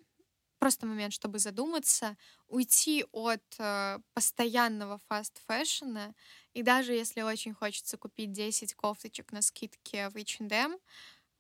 [0.63, 6.15] просто момент, чтобы задуматься, уйти от э, постоянного фаст-фэшена,
[6.55, 10.79] и даже если очень хочется купить 10 кофточек на скидке в H&M,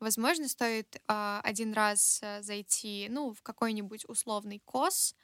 [0.00, 5.14] возможно, стоит э, один раз э, зайти, ну, в какой-нибудь условный кос,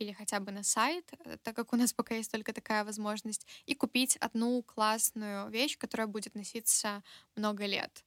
[0.00, 3.46] или хотя бы на сайт, э, так как у нас пока есть только такая возможность,
[3.66, 7.04] и купить одну классную вещь, которая будет носиться
[7.36, 8.04] много лет.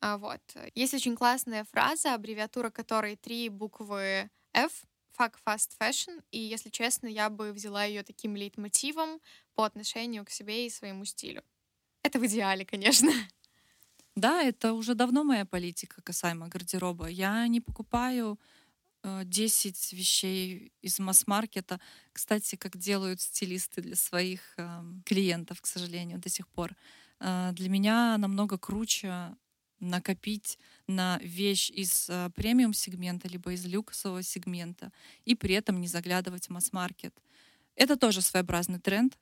[0.00, 0.42] А вот.
[0.74, 4.86] Есть очень классная фраза, аббревиатура которой три буквы F,
[5.18, 9.20] Fuck Fast Fashion, и, если честно, я бы взяла ее таким лейтмотивом
[9.54, 11.42] по отношению к себе и своему стилю.
[12.02, 13.12] Это в идеале, конечно.
[14.14, 17.06] Да, это уже давно моя политика касаемо гардероба.
[17.08, 18.38] Я не покупаю
[19.04, 21.80] 10 э, вещей из масс-маркета.
[22.12, 26.74] Кстати, как делают стилисты для своих э, клиентов, к сожалению, до сих пор.
[27.20, 29.36] Э, для меня намного круче
[29.80, 34.92] накопить на вещь из э, премиум-сегмента, либо из люксового сегмента,
[35.24, 37.14] и при этом не заглядывать в масс-маркет.
[37.74, 39.18] Это тоже своеобразный тренд.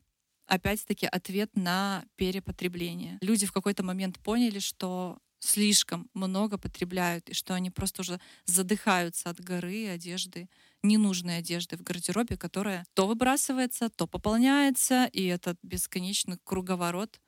[0.47, 3.19] Опять-таки ответ на перепотребление.
[3.21, 9.31] Люди в какой-то момент поняли, что слишком много потребляют, и что они просто уже задыхаются
[9.31, 10.49] от горы одежды,
[10.83, 17.21] ненужной одежды в гардеробе, которая то выбрасывается, то пополняется, и этот бесконечный круговорот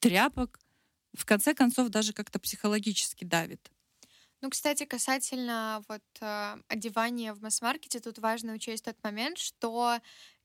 [0.00, 0.58] тряпок,
[1.14, 3.70] в конце концов даже как-то психологически давит.
[4.40, 9.98] Ну, кстати, касательно вот э, одевания в масс-маркете, тут важно учесть тот момент, что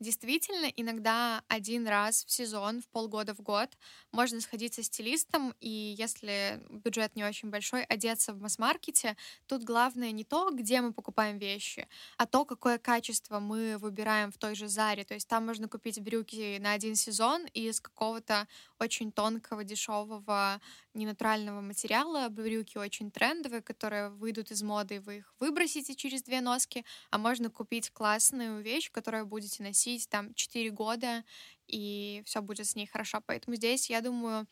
[0.04, 3.70] действительно, иногда один раз в сезон, в полгода в год
[4.12, 9.18] можно сходить со стилистом, и если бюджет не очень большой, одеться в масс-маркете.
[9.48, 11.88] Тут главное не то, где мы покупаем вещи,
[12.18, 15.06] а то, какое качество мы выбираем в той же Заре.
[15.06, 18.48] То есть там можно купить брюки на один сезон из какого-то
[18.80, 20.62] очень тонкого, дешевого,
[20.94, 22.28] ненатурального материала.
[22.30, 27.18] Брюки очень трендовые, которые выйдут из моды, и вы их выбросите через две носки, а
[27.18, 31.24] можно купить классную вещь, которую будете носить там 4 года,
[31.68, 33.22] и все будет с ней хорошо.
[33.26, 34.48] Поэтому здесь, я думаю,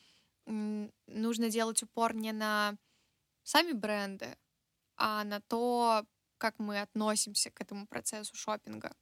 [0.45, 2.77] нужно делать упор не на
[3.43, 4.37] сами бренды,
[4.97, 6.05] а на то,
[6.37, 8.93] как мы относимся к этому процессу шопинга.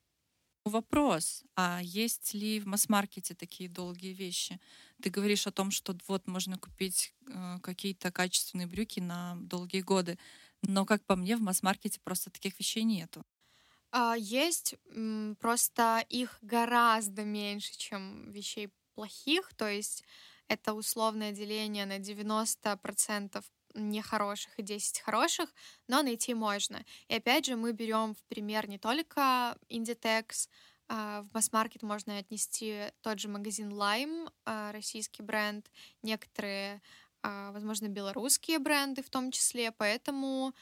[0.65, 4.60] Вопрос, а есть ли в масс-маркете такие долгие вещи?
[5.02, 10.19] Ты говоришь о том, что вот можно купить э, какие-то качественные брюки на долгие годы,
[10.62, 13.23] но, как по мне, в масс-маркете просто таких вещей нету.
[13.93, 14.75] А, есть,
[15.39, 20.04] просто их гораздо меньше, чем вещей плохих, то есть
[20.47, 23.43] это условное деление на 90%
[23.75, 25.54] нехороших и 10 хороших,
[25.88, 26.84] но найти можно.
[27.08, 30.49] И опять же, мы берем в пример не только Inditex,
[30.88, 35.69] а, в масс-маркет можно отнести тот же магазин Lime, а, российский бренд,
[36.04, 36.82] некоторые,
[37.21, 40.54] возможно, белорусские бренды в том числе, поэтому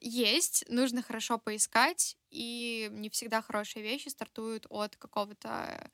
[0.00, 5.90] есть, нужно хорошо поискать, и не всегда хорошие вещи стартуют от какого-то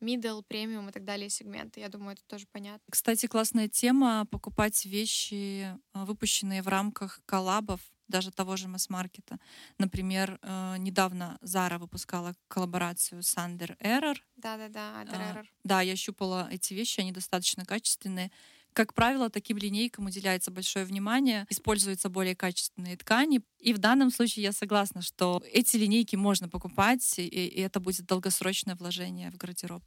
[0.00, 1.80] middle, премиум и так далее сегменты.
[1.80, 2.84] Я думаю, это тоже понятно.
[2.90, 9.38] Кстати, классная тема— покупать вещи, а, выпущенные в рамках коллабов, даже того же масс-маркета.
[9.78, 14.16] Например, э, недавно Zara выпускала коллаборацию с Under Error.
[14.36, 15.46] Да-да-да, Under Error.
[15.62, 18.32] Да, я щупала эти вещи, они достаточно качественные.
[18.72, 23.40] Как правило, таким линейкам уделяется большое внимание, используются более качественные ткани.
[23.58, 28.06] И в данном случае я согласна, что эти линейки можно покупать, и, и это будет
[28.06, 29.82] долгосрочное вложение в гардероб.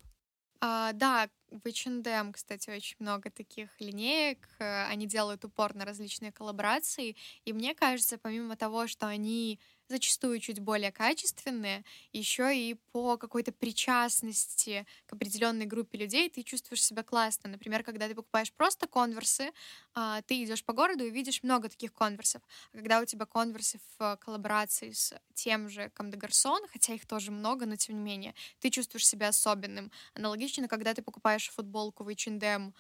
[0.66, 4.48] А, да, в H&M, кстати, очень много таких линеек.
[4.60, 7.18] Э, они делают упор на различные коллаборации.
[7.44, 13.52] И мне кажется, помимо того, что они зачастую чуть более качественные, еще и по какой-то
[13.52, 17.50] причастности к определенной группе людей ты чувствуешь себя классно.
[17.50, 19.52] Например, когда ты покупаешь просто конверсы,
[19.94, 22.42] а, ты идешь по городу и видишь много таких конверсов.
[22.74, 27.66] А когда у тебя конверсы в коллаборации с тем же Garçons, хотя их тоже много,
[27.66, 29.92] но тем не менее, ты чувствуешь себя особенным.
[30.14, 32.74] Аналогично, когда ты покупаешь футболку в H&M,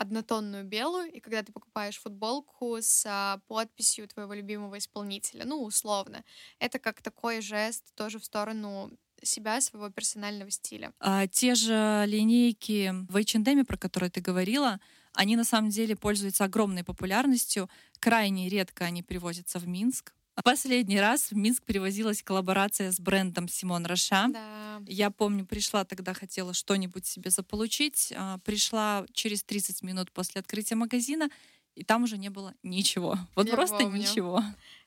[0.00, 6.24] однотонную белую, и когда ты покупаешь футболку с а, подписью твоего любимого исполнителя, ну, условно,
[6.58, 8.90] это как такой жест тоже в сторону
[9.22, 10.94] себя, своего персонального стиля.
[11.00, 14.80] А, те же линейки в H&M, про которые ты говорила,
[15.12, 17.68] они на самом деле пользуются огромной популярностью.
[17.98, 20.14] Крайне редко они привозятся в Минск.
[20.44, 24.28] Последний раз в Минск привозилась коллаборация с брендом Симон Роша.
[24.28, 24.80] Да.
[24.86, 28.12] Я помню, пришла тогда, хотела что-нибудь себе заполучить.
[28.16, 31.28] А, пришла через 30 минут после открытия магазина,
[31.74, 33.18] и там уже не было ничего.
[33.34, 33.98] Вот Я просто помню.
[33.98, 34.42] ничего.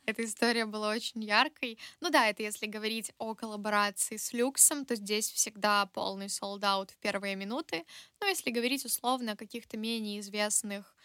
[0.06, 1.77] Эта история была очень яркой.
[2.01, 6.97] Ну да, это если говорить о коллаборации с люксом, то здесь всегда полный солдат в
[6.97, 7.86] первые минуты.
[8.19, 10.95] Но если говорить условно о каких-то менее известных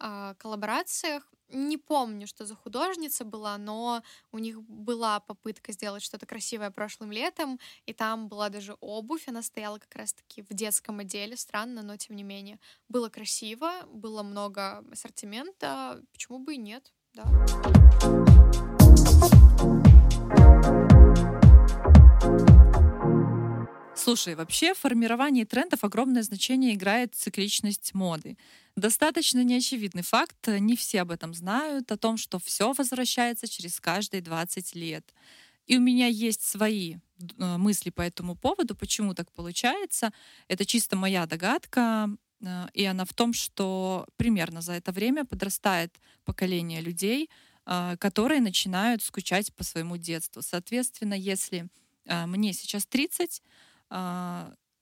[0.00, 6.26] э, коллаборациях, не помню, что за художница была, но у них была попытка сделать что-то
[6.26, 11.36] красивое прошлым летом, и там была даже обувь, она стояла как раз-таки в детском отделе,
[11.36, 12.58] странно, но тем не менее.
[12.88, 17.24] Было красиво, было много ассортимента, почему бы и нет, да.
[24.08, 28.38] Слушай, вообще в формировании трендов огромное значение играет цикличность моды.
[28.78, 34.20] Достаточно неочевидный факт, не все об этом знают, о том, что все возвращается через каждые
[34.20, 35.14] 20 лет.
[35.66, 40.12] И у меня есть свои э, мысли по этому поводу, почему так получается.
[40.46, 42.08] Это чисто моя догадка,
[42.40, 45.92] э, и она в том, что примерно за это время подрастает
[46.24, 47.30] поколение людей,
[47.66, 50.40] э, которые начинают скучать по своему детству.
[50.40, 51.68] Соответственно, если
[52.06, 53.42] мне сейчас 30,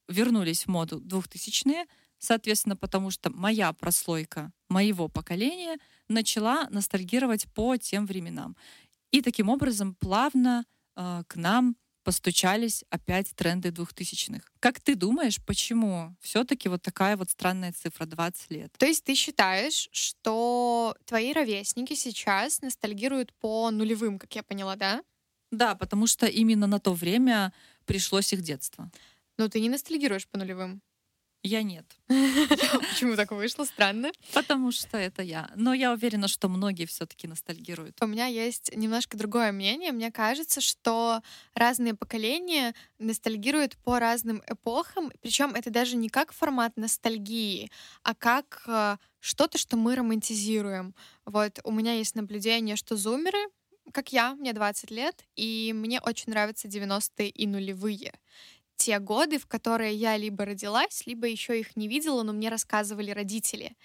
[0.08, 1.86] вернулись в моду 2000-е,
[2.26, 8.56] Соответственно, потому что моя прослойка моего поколения начала ностальгировать по тем временам.
[9.12, 10.64] И таким образом плавно
[10.96, 14.42] э, к нам постучались опять тренды двухтысячных.
[14.58, 18.72] Как ты думаешь, почему все-таки вот такая вот странная цифра 20 лет?
[18.76, 25.00] То есть ты считаешь, что твои ровесники сейчас ностальгируют по нулевым, как я поняла, да?
[25.52, 27.52] Да, потому что именно на то время
[27.84, 28.90] пришлось их детство.
[29.38, 30.82] Но ты не ностальгируешь по нулевым.
[31.46, 31.86] Я нет.
[32.08, 33.64] Почему так вышло?
[33.64, 34.10] Странно.
[34.34, 35.48] Потому что это я.
[35.54, 37.96] Но я уверена, что многие все-таки ностальгируют.
[38.02, 39.92] У меня есть немножко другое мнение.
[39.92, 41.22] Мне кажется, что
[41.54, 45.12] разные поколения ностальгируют по разным эпохам.
[45.20, 47.70] Причем это даже не как формат ностальгии,
[48.02, 50.96] а как э, что-то, что мы романтизируем.
[51.26, 53.38] Вот у меня есть наблюдение, что зумеры,
[53.92, 58.12] как я, мне 20 лет, и мне очень нравятся 90-е и нулевые
[58.76, 63.10] те годы, в которые я либо родилась, либо еще их не видела, но мне рассказывали
[63.10, 63.76] родители.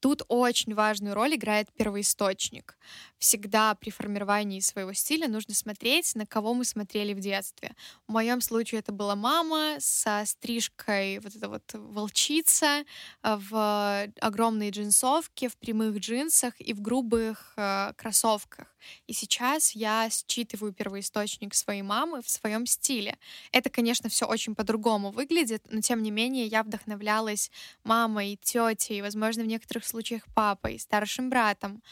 [0.00, 2.78] Тут очень важную роль играет первоисточник.
[3.18, 7.74] Всегда при формировании своего стиля нужно смотреть, на кого мы смотрели в детстве.
[8.06, 12.84] В моем случае это была мама со стрижкой вот эта вот волчица
[13.22, 18.75] э, в огромной джинсовке, в прямых джинсах и в грубых э, кроссовках.
[19.06, 23.18] И сейчас я считываю первоисточник своей мамы в своем стиле.
[23.52, 27.50] Это, конечно, все очень по-другому выглядит, но тем не менее я вдохновлялась
[27.84, 31.82] мамой, тетей, возможно, в некоторых случаях папой, старшим братом.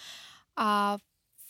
[0.56, 0.98] А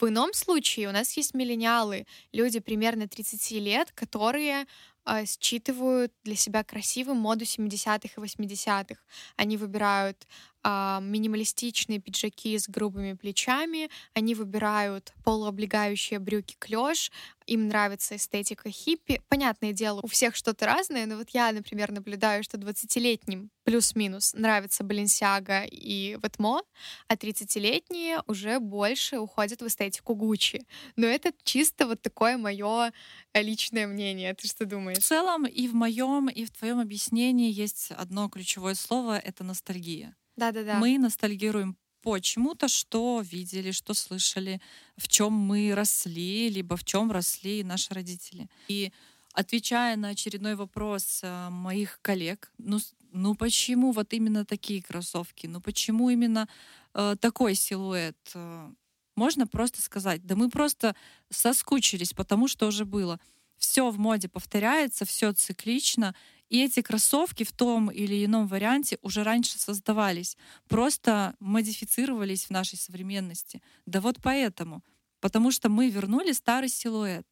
[0.01, 4.67] в ином случае у нас есть миллениалы, люди примерно 30 лет, которые
[5.07, 9.01] э, считывают для себя красивым моду 70-х и 80-х.
[9.37, 10.27] Они выбирают
[10.65, 17.11] э, минималистичные пиджаки с грубыми плечами, они выбирают полуоблегающие брюки клеш,
[17.47, 19.21] им нравится эстетика хиппи.
[19.29, 24.85] Понятное дело, у всех что-то разное, но вот я, например, наблюдаю, что 20-летним плюс-минус нравится
[24.85, 26.63] Баленсиага и Ватмо,
[27.09, 30.67] а 30-летние уже больше уходят в эстетику Гуччи.
[30.97, 32.93] Но это чисто вот такое мое
[33.35, 34.35] личное мнение.
[34.35, 34.99] Ты что думаешь?
[34.99, 40.17] В целом и в моем, и в твоем объяснении есть одно ключевое слово— это ностальгия.
[40.37, 40.79] Да-да-да.
[40.79, 44.61] Мы ностальгируем по чему-то, что видели, что слышали,
[44.97, 48.49] в чем мы росли, либо в чем росли наши родители.
[48.69, 48.93] И
[49.33, 52.79] отвечая на очередной вопрос э, моих коллег, ну,
[53.11, 56.47] ну почему вот именно такие кроссовки, ну почему именно
[56.93, 58.19] э, такой силуэт?
[58.35, 58.71] Э,
[59.17, 60.95] можно просто сказать, да мы просто
[61.31, 63.19] соскучились, потому что уже было.
[63.65, 66.15] Все в моде повторяется, все циклично,
[66.51, 70.37] и эти кроссовки в том или ином варианте уже раньше создавались,
[70.69, 73.63] просто модифицировались в нашей современности.
[73.87, 74.85] Да вот поэтому.
[75.21, 77.27] Потому что мы вернули старый силуэт.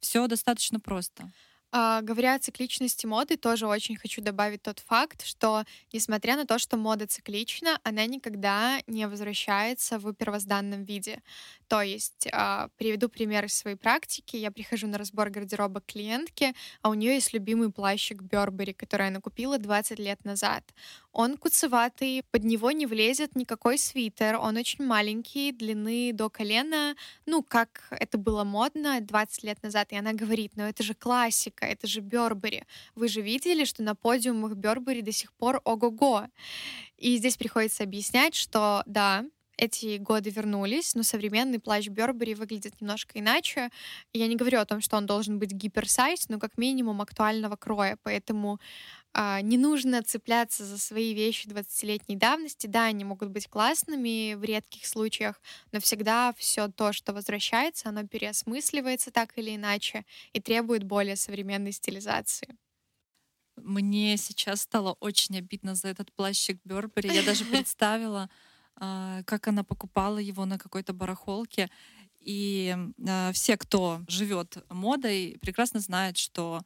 [0.00, 1.30] Все достаточно просто.
[1.76, 6.60] А, говоря о цикличности моды, тоже очень хочу добавить тот факт, что несмотря на то,
[6.60, 11.20] что мода циклична, она никогда не возвращается в первозданном виде.
[11.66, 14.36] То есть, а, приведу пример из своей практики.
[14.36, 19.20] Я прихожу на разбор гардероба клиентки, а у нее есть любимый плащик Бербери, который она
[19.20, 20.62] купила 20 лет назад.
[21.14, 27.44] Он куцеватый, под него не влезет никакой свитер, он очень маленький, длины до колена, ну,
[27.44, 29.92] как это было модно 20 лет назад.
[29.92, 32.64] И она говорит, ну это же классика, это же Бербери.
[32.96, 36.26] Вы же видели, что на подиумах Бербери до сих пор ого-го.
[36.98, 39.24] И здесь приходится объяснять, что да,
[39.56, 43.70] эти годы вернулись, но современный плащ Бербери выглядит немножко иначе.
[44.12, 47.96] Я не говорю о том, что он должен быть гиперсайз, но как минимум актуального кроя,
[48.02, 48.58] поэтому
[49.42, 52.66] не нужно цепляться за свои вещи 20-летней давности.
[52.66, 55.40] Да, они могут быть классными в редких случаях,
[55.72, 61.72] но всегда все то, что возвращается, оно переосмысливается так или иначе и требует более современной
[61.72, 62.56] стилизации.
[63.56, 67.14] Мне сейчас стало очень обидно за этот плащик Бербери.
[67.14, 68.28] Я даже представила,
[68.76, 71.70] а, как она покупала его на какой-то барахолке.
[72.20, 76.62] И а, все, кто живет модой, прекрасно знают, что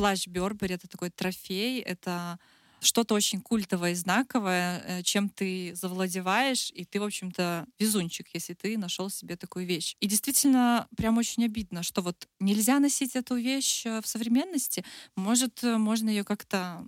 [0.00, 2.38] плащ Бербери— это такой трофей, это
[2.80, 8.54] что-то очень культовое и знаковое, э, чем ты завладеваешь, и ты, в общем-то, везунчик, если
[8.54, 9.96] ты нашел себе такую вещь.
[10.00, 14.86] И действительно, прям очень обидно, что вот нельзя носить эту вещь э, в современности.
[15.16, 16.82] Может, э, можно ее как-то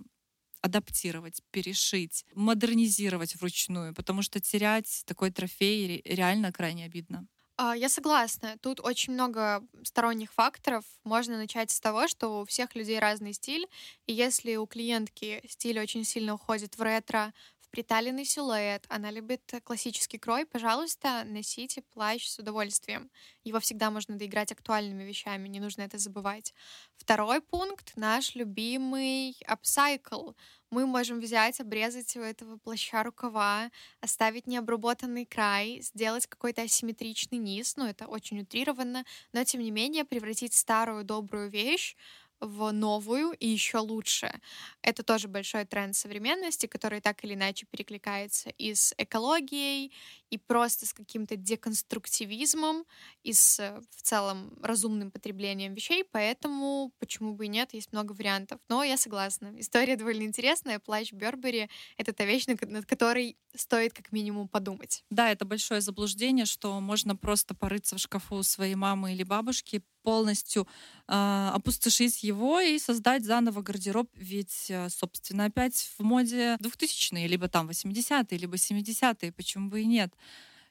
[0.61, 7.27] адаптировать, перешить, модернизировать вручную, потому что терять такой трофей реально крайне обидно.
[7.57, 8.57] А, я согласна.
[8.61, 10.85] Тут очень много сторонних факторов.
[11.03, 13.67] Можно начать с того, что у всех людей разный стиль,
[14.07, 17.33] и если у клиентки стиль очень сильно уходит в ретро,
[17.73, 23.09] приталенный силуэт, она любит классический крой, пожалуйста, носите плащ с удовольствием.
[23.43, 26.53] Его всегда можно доиграть актуальными вещами, не нужно это забывать.
[26.95, 30.35] Второй пункт— наш любимый upcycle
[30.69, 33.69] мы можем взять, обрезать у этого плаща рукава,
[34.01, 39.03] оставить необработанный край, сделать какой-то асимметричный низ, ну это очень утрированно,
[39.33, 41.95] но тем не менее превратить старую добрую вещь
[42.39, 44.39] в новую и еще лучше.
[44.81, 49.93] Это тоже большой тренд современности, который так или иначе перекликается и с экологией,
[50.29, 52.85] и просто с каким-то деконструктивизмом,
[53.23, 58.13] и с э, в целом разумным потреблением вещей, поэтому почему бы и нет, есть много
[58.13, 58.59] вариантов.
[58.69, 64.11] Но я согласна, история довольно интересная, плащ Бербери— это та вещь, над которой стоит как
[64.11, 65.03] минимум подумать.
[65.11, 70.67] Да, это большое заблуждение, что можно просто порыться в шкафу своей мамы или бабушки, полностью
[71.07, 74.09] э, опустошить его и создать заново гардероб.
[74.15, 79.85] Ведь, э, собственно, опять в моде 2000-е, либо там 80-е, либо 70-е, почему бы и
[79.85, 80.13] нет.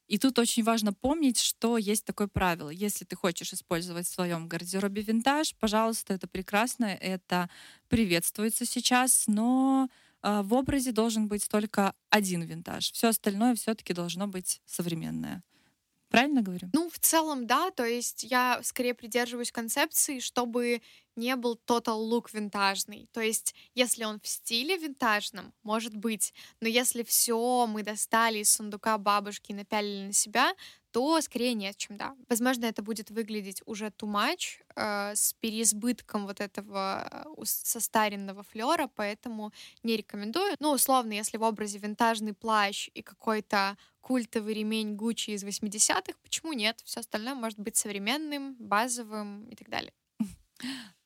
[0.08, 2.70] И тут очень важно помнить, что есть такое правило.
[2.70, 7.48] Если ты хочешь использовать в своем гардеробе винтаж, пожалуйста, это прекрасно, это
[7.88, 9.88] приветствуется сейчас, но
[10.22, 12.92] э, в образе должен быть только один винтаж.
[12.92, 15.42] Все остальное все-таки должно быть современное.
[16.12, 16.68] Правильно говорю?
[16.74, 17.70] Ну, в целом, да.
[17.70, 20.82] То есть я скорее придерживаюсь концепции, чтобы
[21.16, 23.08] не был total look винтажный.
[23.12, 28.50] То есть, если он в стиле винтажном, может быть, но если все мы достали из
[28.50, 30.54] сундука бабушки и напялили на себя,
[30.90, 32.14] то скорее нет, чем да.
[32.28, 37.08] Возможно, это будет выглядеть уже too much, э, с переизбытком вот этого
[37.38, 39.52] э, состаренного флера, поэтому
[39.82, 40.56] не рекомендую.
[40.60, 46.52] Ну, условно, если в образе винтажный плащ и какой-то культовый ремень Гуччи из 80-х, почему
[46.52, 46.80] нет?
[46.84, 49.94] Все остальное может быть современным, базовым и так далее.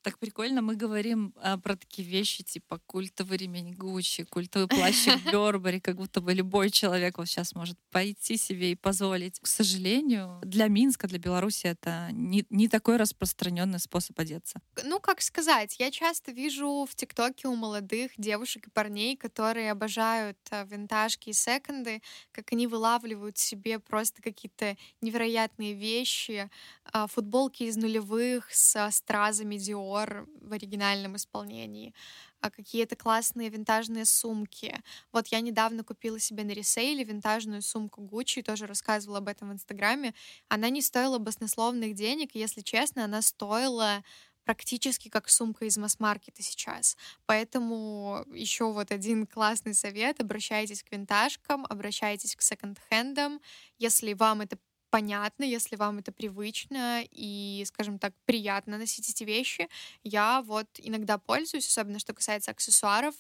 [0.06, 5.80] Так прикольно, мы говорим а, про такие вещи, типа культовый ремень Гуччи, культовый плащик Бербери,
[5.80, 9.40] как будто бы любой человек вот сейчас может пойти себе и позволить.
[9.40, 14.60] К сожалению, для Минска, для Беларуси это не, не такой распространенный способ одеться.
[14.84, 20.38] Ну, как сказать, я часто вижу в ТикТоке у молодых девушек и парней, которые обожают
[20.52, 22.00] а, винтажки и секонды,
[22.30, 26.48] как они вылавливают себе просто какие-то невероятные вещи,
[26.84, 31.94] а, футболки из нулевых с стразами Dior, Dior в оригинальном исполнении,
[32.40, 34.82] а какие-то классные винтажные сумки.
[35.12, 39.52] Вот я недавно купила себе на ресейле винтажную сумку Gucci, тоже рассказывала об этом в
[39.52, 40.14] Инстаграме.
[40.48, 44.02] Она не стоила баснословных денег, если честно, она стоила
[44.44, 46.96] практически как сумка из масс-маркета сейчас.
[47.26, 50.20] Поэтому еще вот один классный совет.
[50.20, 53.40] Обращайтесь к винтажкам, обращайтесь к секонд-хендам.
[53.78, 54.56] Если вам это
[54.90, 59.68] понятно, если вам это привычно и, скажем так, приятно носить эти вещи.
[60.02, 63.14] Я вот иногда пользуюсь, особенно что касается аксессуаров,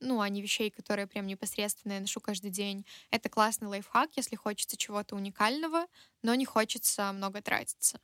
[0.00, 2.84] ну, а не вещей, которые прям непосредственно я ношу каждый день.
[3.10, 5.86] Это классный лайфхак, если хочется чего-то уникального,
[6.22, 7.98] но не хочется много тратиться.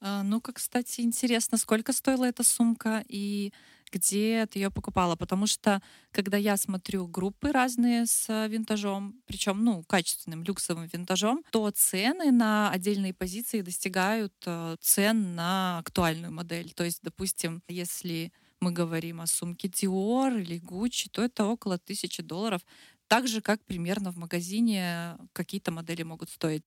[0.00, 3.52] А, ну-ка, кстати, интересно, сколько стоила эта сумка и
[3.92, 5.82] где ты ее покупала, потому что
[6.12, 12.70] когда я смотрю группы разные с винтажом, причем, ну, качественным люксовым винтажом, то цены на
[12.70, 16.72] отдельные позиции достигают э, цен на актуальную модель.
[16.72, 22.22] То есть, допустим, если мы говорим о сумке Dior или Gucci, то это около тысячи
[22.22, 22.62] долларов.
[23.08, 26.62] Так же, как примерно в магазине какие-то модели могут стоить.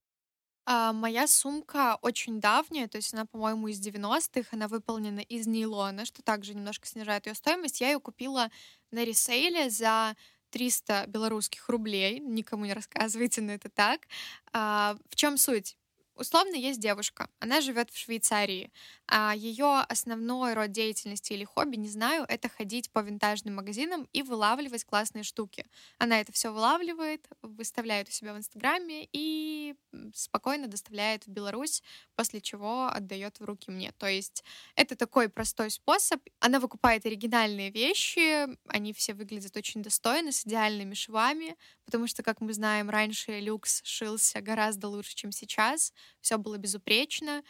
[0.65, 6.05] А, моя сумка очень давняя, то есть она, по-моему, из 90-х, она выполнена из нейлона,
[6.05, 7.81] что также немножко снижает ее стоимость.
[7.81, 8.49] Я ее купила
[8.91, 10.15] на ресейле за
[10.51, 12.19] 300 белорусских рублей.
[12.19, 14.07] Никому не рассказывайте, но это так.
[14.53, 15.75] А, в чем суть?
[16.15, 18.71] Условно есть девушка, она живет в Швейцарии,
[19.07, 24.21] а ее основной род деятельности или хобби, не знаю, это ходить по винтажным магазинам и
[24.21, 25.65] вылавливать классные штуки.
[25.97, 29.73] Она это все вылавливает, выставляет у себя в Инстаграме и
[30.13, 31.81] спокойно доставляет в Беларусь,
[32.15, 33.91] после чего отдает в руки мне.
[33.97, 34.43] То есть
[34.75, 36.21] это такой простой способ.
[36.39, 41.55] Она выкупает оригинальные вещи, они все выглядят очень достойно, с идеальными швами,
[41.85, 45.91] потому что, как мы знаем, раньше люкс шился гораздо лучше, чем сейчас
[46.21, 47.43] все было безупречно.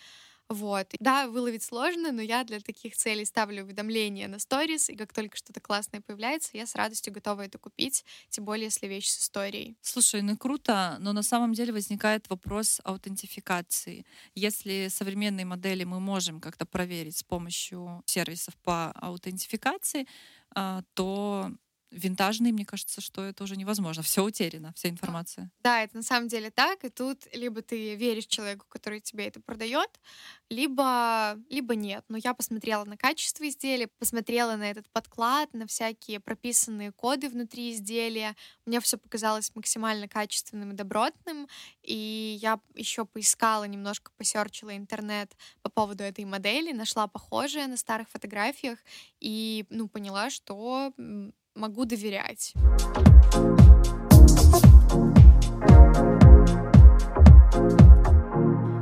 [0.49, 0.93] Вот.
[0.99, 5.37] Да, выловить сложно, но я для таких целей ставлю уведомления на сторис, и как только
[5.37, 9.77] что-то классное появляется, я с радостью готова это купить, тем более, если вещь с историей.
[9.81, 14.05] Слушай, ну круто, но на самом деле возникает вопрос аутентификации.
[14.33, 20.07] Если современные модели мы можем как-то проверить с помощью сервисов по аутентификации,
[20.55, 21.51] а, то
[21.93, 24.03] винтажный, мне кажется, что это уже невозможно.
[24.03, 25.51] Все утеряно, вся информация.
[25.63, 26.83] Да, это на самом деле так.
[26.83, 29.89] И тут либо ты веришь человеку, который тебе это продает,
[30.49, 32.03] либо, либо нет.
[32.09, 37.71] Но я посмотрела на качество изделия, посмотрела на этот подклад, на всякие прописанные коды внутри
[37.71, 38.35] изделия.
[38.65, 41.47] Мне все показалось максимально качественным и добротным.
[41.83, 48.09] И я еще поискала немножко, посерчила интернет по поводу этой модели, нашла похожее на старых
[48.09, 48.79] фотографиях
[49.19, 50.93] и ну, поняла, что
[51.55, 52.53] могу доверять.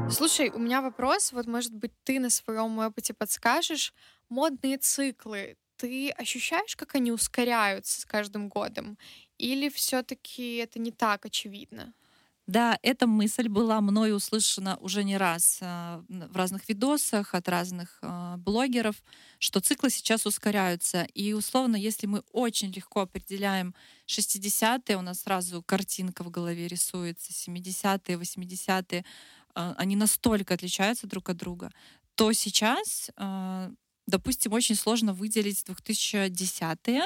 [0.10, 3.94] Слушай, у меня вопрос, вот, может быть, ты на своем опыте подскажешь.
[4.30, 8.98] Модные циклы, ты ощущаешь, как они ускоряются с каждым годом?
[9.38, 11.94] Или все-таки это не так очевидно?
[12.52, 17.98] Да, эта мысль была мной услышана уже не раз а, в разных видосах от разных
[18.02, 18.98] а, блогеров,
[19.40, 21.04] что циклы сейчас ускоряются.
[21.14, 23.74] И условно, если мы очень легко определяем
[24.06, 29.06] 60-е, у нас сразу картинка в голове рисуется, 70-е, 80-е,
[29.56, 31.72] а, они настолько отличаются друг от друга,
[32.16, 33.10] то сейчас,
[34.08, 37.04] допустим, очень сложно выделить 2010-е,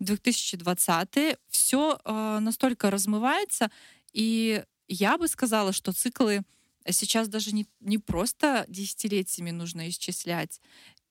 [0.00, 2.00] 2020-е, все
[2.40, 3.70] настолько размывается,
[4.12, 6.42] и я бы сказала, что циклы
[6.88, 10.60] сейчас даже не, не просто десятилетиями нужно исчислять,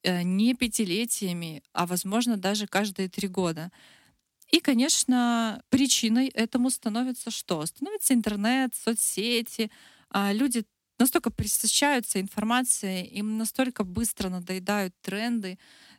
[0.03, 3.71] э, не пятилетиями, а, возможно, даже каждые три года.
[4.51, 7.65] И, конечно, причиной этому становится что?
[7.65, 9.71] Становится интернет, соцсети.
[10.09, 10.65] А, люди
[10.97, 15.57] настолько присыщаются информацией, им настолько быстро надоедают тренды.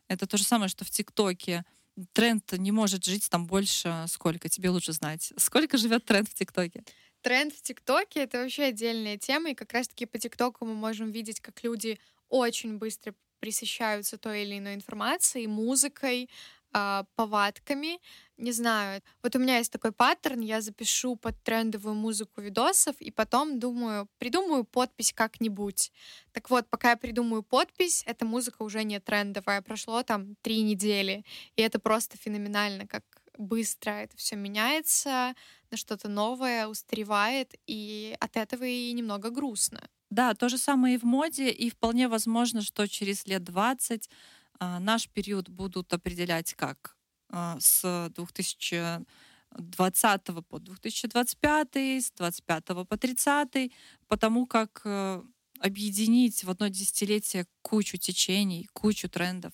[0.08, 1.64] Это то же самое, что в ТикТоке.
[2.12, 4.48] Тренд не может жить там больше сколько?
[4.48, 5.32] Тебе лучше знать.
[5.36, 6.82] Сколько живет тренд в ТикТоке?
[7.22, 11.40] Тренд в ТикТоке— это вообще отдельная тема, и как раз-таки по ТикТоку мы можем видеть,
[11.40, 11.98] как люди
[12.28, 16.30] очень быстро пресыщаются той или иной информацией, музыкой,
[16.72, 17.98] э, повадками.
[18.36, 23.10] Не знаю, вот у меня есть такой паттерн, я запишу под трендовую музыку видосов, и
[23.10, 25.92] потом думаю, придумаю подпись как-нибудь.
[26.32, 31.24] Так вот, пока я придумаю подпись, эта музыка уже не трендовая, прошло там три недели,
[31.56, 33.04] и это просто феноменально, как
[33.40, 35.34] быстро это все меняется,
[35.70, 39.80] на что-то новое, устаревает, и от этого и немного грустно.
[40.10, 44.10] Да, то же самое и в моде, и вполне возможно, что через лет 20
[44.58, 46.96] а, наш период будут определять как
[47.30, 53.72] а, с 2020 по 2025, с 25 по 30,
[54.08, 55.24] потому как а,
[55.60, 59.52] объединить в одно десятилетие кучу течений, кучу трендов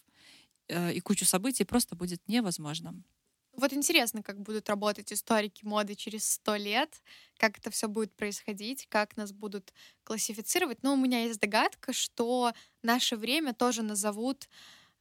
[0.68, 2.94] э, и кучу событий просто будет невозможно.
[3.56, 7.02] Вот интересно, как будут работать историки моды через сто лет,
[7.38, 9.72] как это все будет происходить, как нас будут
[10.04, 10.82] классифицировать.
[10.82, 12.52] Но у меня есть догадка, что
[12.82, 14.48] наше время тоже назовут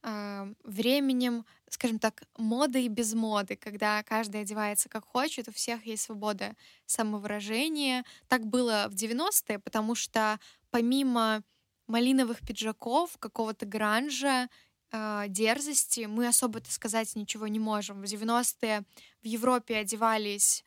[0.02, 5.84] э, временем, скажем так, моды и без моды, когда каждый одевается как хочет, у всех
[5.84, 6.54] есть свобода
[6.86, 8.04] самовыражения.
[8.26, 10.40] Так было в 90-е, потому что
[10.70, 11.42] помимо
[11.88, 14.48] малиновых пиджаков, какого-то гранжа
[14.92, 18.00] э, дерзости мы особо-то сказать ничего не можем.
[18.00, 18.84] В 90-е
[19.22, 20.64] в Европе одевались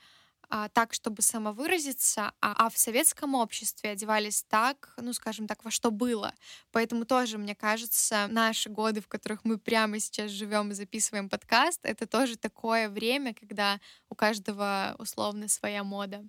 [0.52, 5.70] а, так, чтобы самовыразиться, а, а в советском обществе одевались так, ну, скажем так, во
[5.70, 6.34] что было.
[6.72, 11.80] Поэтому тоже, мне кажется, наши годы, в которых мы прямо сейчас живем и записываем подкаст,
[11.84, 16.26] это тоже такое время, когда у каждого условно своя мода.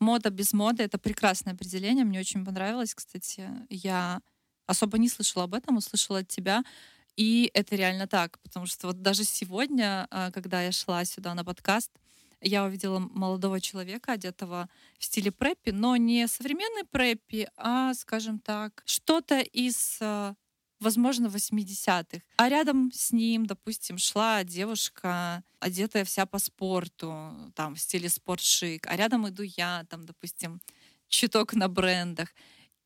[0.00, 2.06] Мода без моды— это прекрасное определение.
[2.06, 3.50] Мне очень понравилось, кстати.
[3.68, 4.22] Я
[4.66, 6.64] особо не слышала об этом, услышала от тебя.
[7.16, 11.44] И это реально так, потому что вот даже сегодня, а, когда я шла сюда на
[11.44, 11.90] подкаст,
[12.40, 18.82] я увидела молодого человека, одетого в стиле преппи, но не современный преппи, а, скажем так,
[18.86, 20.34] что-то из а,
[20.80, 22.22] возможно, 80-х.
[22.36, 28.86] А рядом с ним, допустим, шла девушка, одетая вся по спорту, там, в стиле спортшик,
[28.86, 30.60] а рядом иду я, там, допустим,
[31.08, 32.30] чуток на брендах.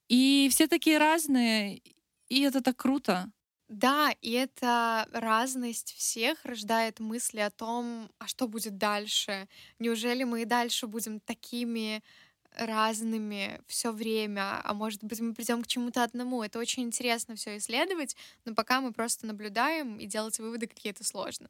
[0.08, 1.80] И все такие разные,
[2.28, 3.30] и это так круто.
[3.68, 9.48] Да, и эта разность всех рождает мысли о том, а что будет дальше?
[9.78, 12.02] Неужели мы и дальше будем такими
[12.56, 16.42] разными все время, а может быть мы придем к чему-то одному.
[16.42, 21.48] Это очень интересно все исследовать, но пока мы просто наблюдаем и делать выводы какие-то сложно.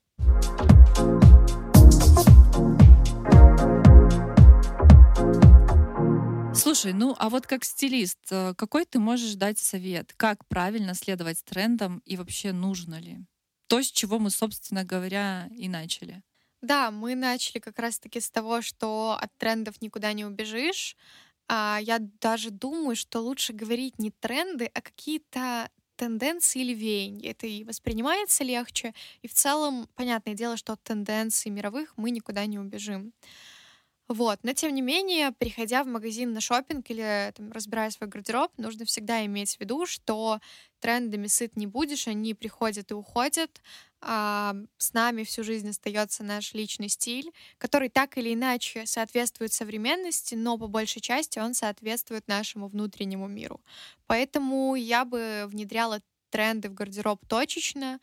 [6.54, 10.12] Слушай, ну а вот как стилист, э, какой ты можешь дать совет?
[10.16, 13.18] Как правильно следовать трендам и вообще нужно ли?
[13.66, 16.22] То, с чего мы, собственно говоря, и начали.
[16.62, 20.96] Да, мы начали как раз-таки с того, что от трендов никуда не убежишь.
[21.48, 27.30] А я даже думаю, что лучше говорить не тренды, а какие-то тенденции или веяния.
[27.32, 32.46] Это и воспринимается легче, и в целом, понятное дело, что от тенденций мировых мы никуда
[32.46, 33.12] не убежим.
[34.08, 34.38] Вот.
[34.42, 38.84] Но тем не менее, приходя в магазин на шопинг или там, разбирая свой гардероб, нужно
[38.84, 40.40] всегда иметь в виду, что
[40.80, 43.62] трендами сыт не будешь, они приходят и уходят.
[44.02, 50.34] А с нами всю жизнь остается наш личный стиль, который так или иначе соответствует современности,
[50.34, 53.62] но по большей части он соответствует нашему внутреннему миру.
[54.06, 58.00] Поэтому я бы внедряла тренды в гардероб точечно,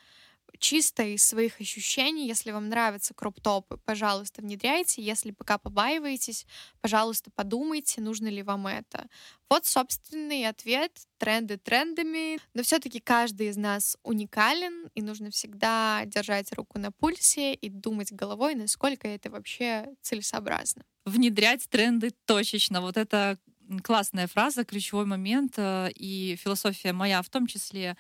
[0.61, 5.01] чисто из своих ощущений, если вам нравятся кроп-топы, пожалуйста, внедряйте.
[5.01, 6.45] Если пока побаиваетесь,
[6.79, 9.07] пожалуйста, подумайте, нужно ли вам это.
[9.49, 10.91] Вот собственный ответ.
[11.17, 12.39] Тренды трендами.
[12.53, 18.13] Но все-таки каждый из нас уникален, и нужно всегда держать руку на пульсе и думать
[18.13, 20.83] головой, насколько это вообще целесообразно.
[21.05, 22.81] Внедрять тренды точечно.
[22.81, 23.37] Вот это
[23.83, 27.95] классная фраза, ключевой момент, э, и философия моя в том числе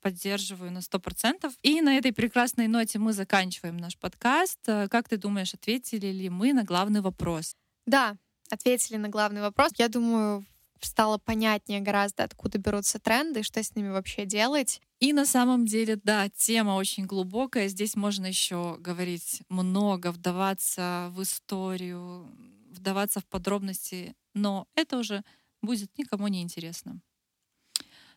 [0.00, 1.52] поддерживаю на сто процентов.
[1.62, 4.58] И на этой прекрасной ноте мы заканчиваем наш подкаст.
[4.66, 7.56] Э, как ты думаешь, ответили ли мы на главный вопрос?
[7.86, 8.16] Да,
[8.50, 9.72] ответили на главный вопрос.
[9.76, 10.44] Я думаю,
[10.80, 14.80] стало понятнее гораздо, откуда берутся тренды, что с ними вообще делать.
[15.00, 17.68] И на самом деле, да, тема очень глубокая.
[17.68, 22.28] Здесь можно еще говорить много, вдаваться в историю,
[22.70, 25.22] вдаваться в подробности, но это уже
[25.62, 27.00] будет никому не интересно.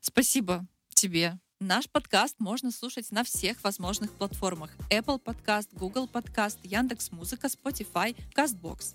[0.02, 4.70] Спасибо тебе Наш подкаст можно слушать на всех возможных платформах.
[4.92, 8.94] Apple Podcast, Google Podcast, Яндекс.Музыка, Spotify, CastBox.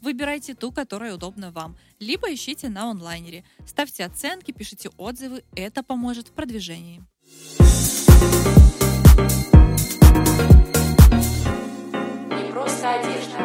[0.00, 3.42] Выбирайте ту, которая удобна вам, либо ищите на онлайнере.
[3.66, 7.02] Ставьте оценки, пишите отзывы, это поможет в продвижении.
[12.30, 13.43] Не просто одежда.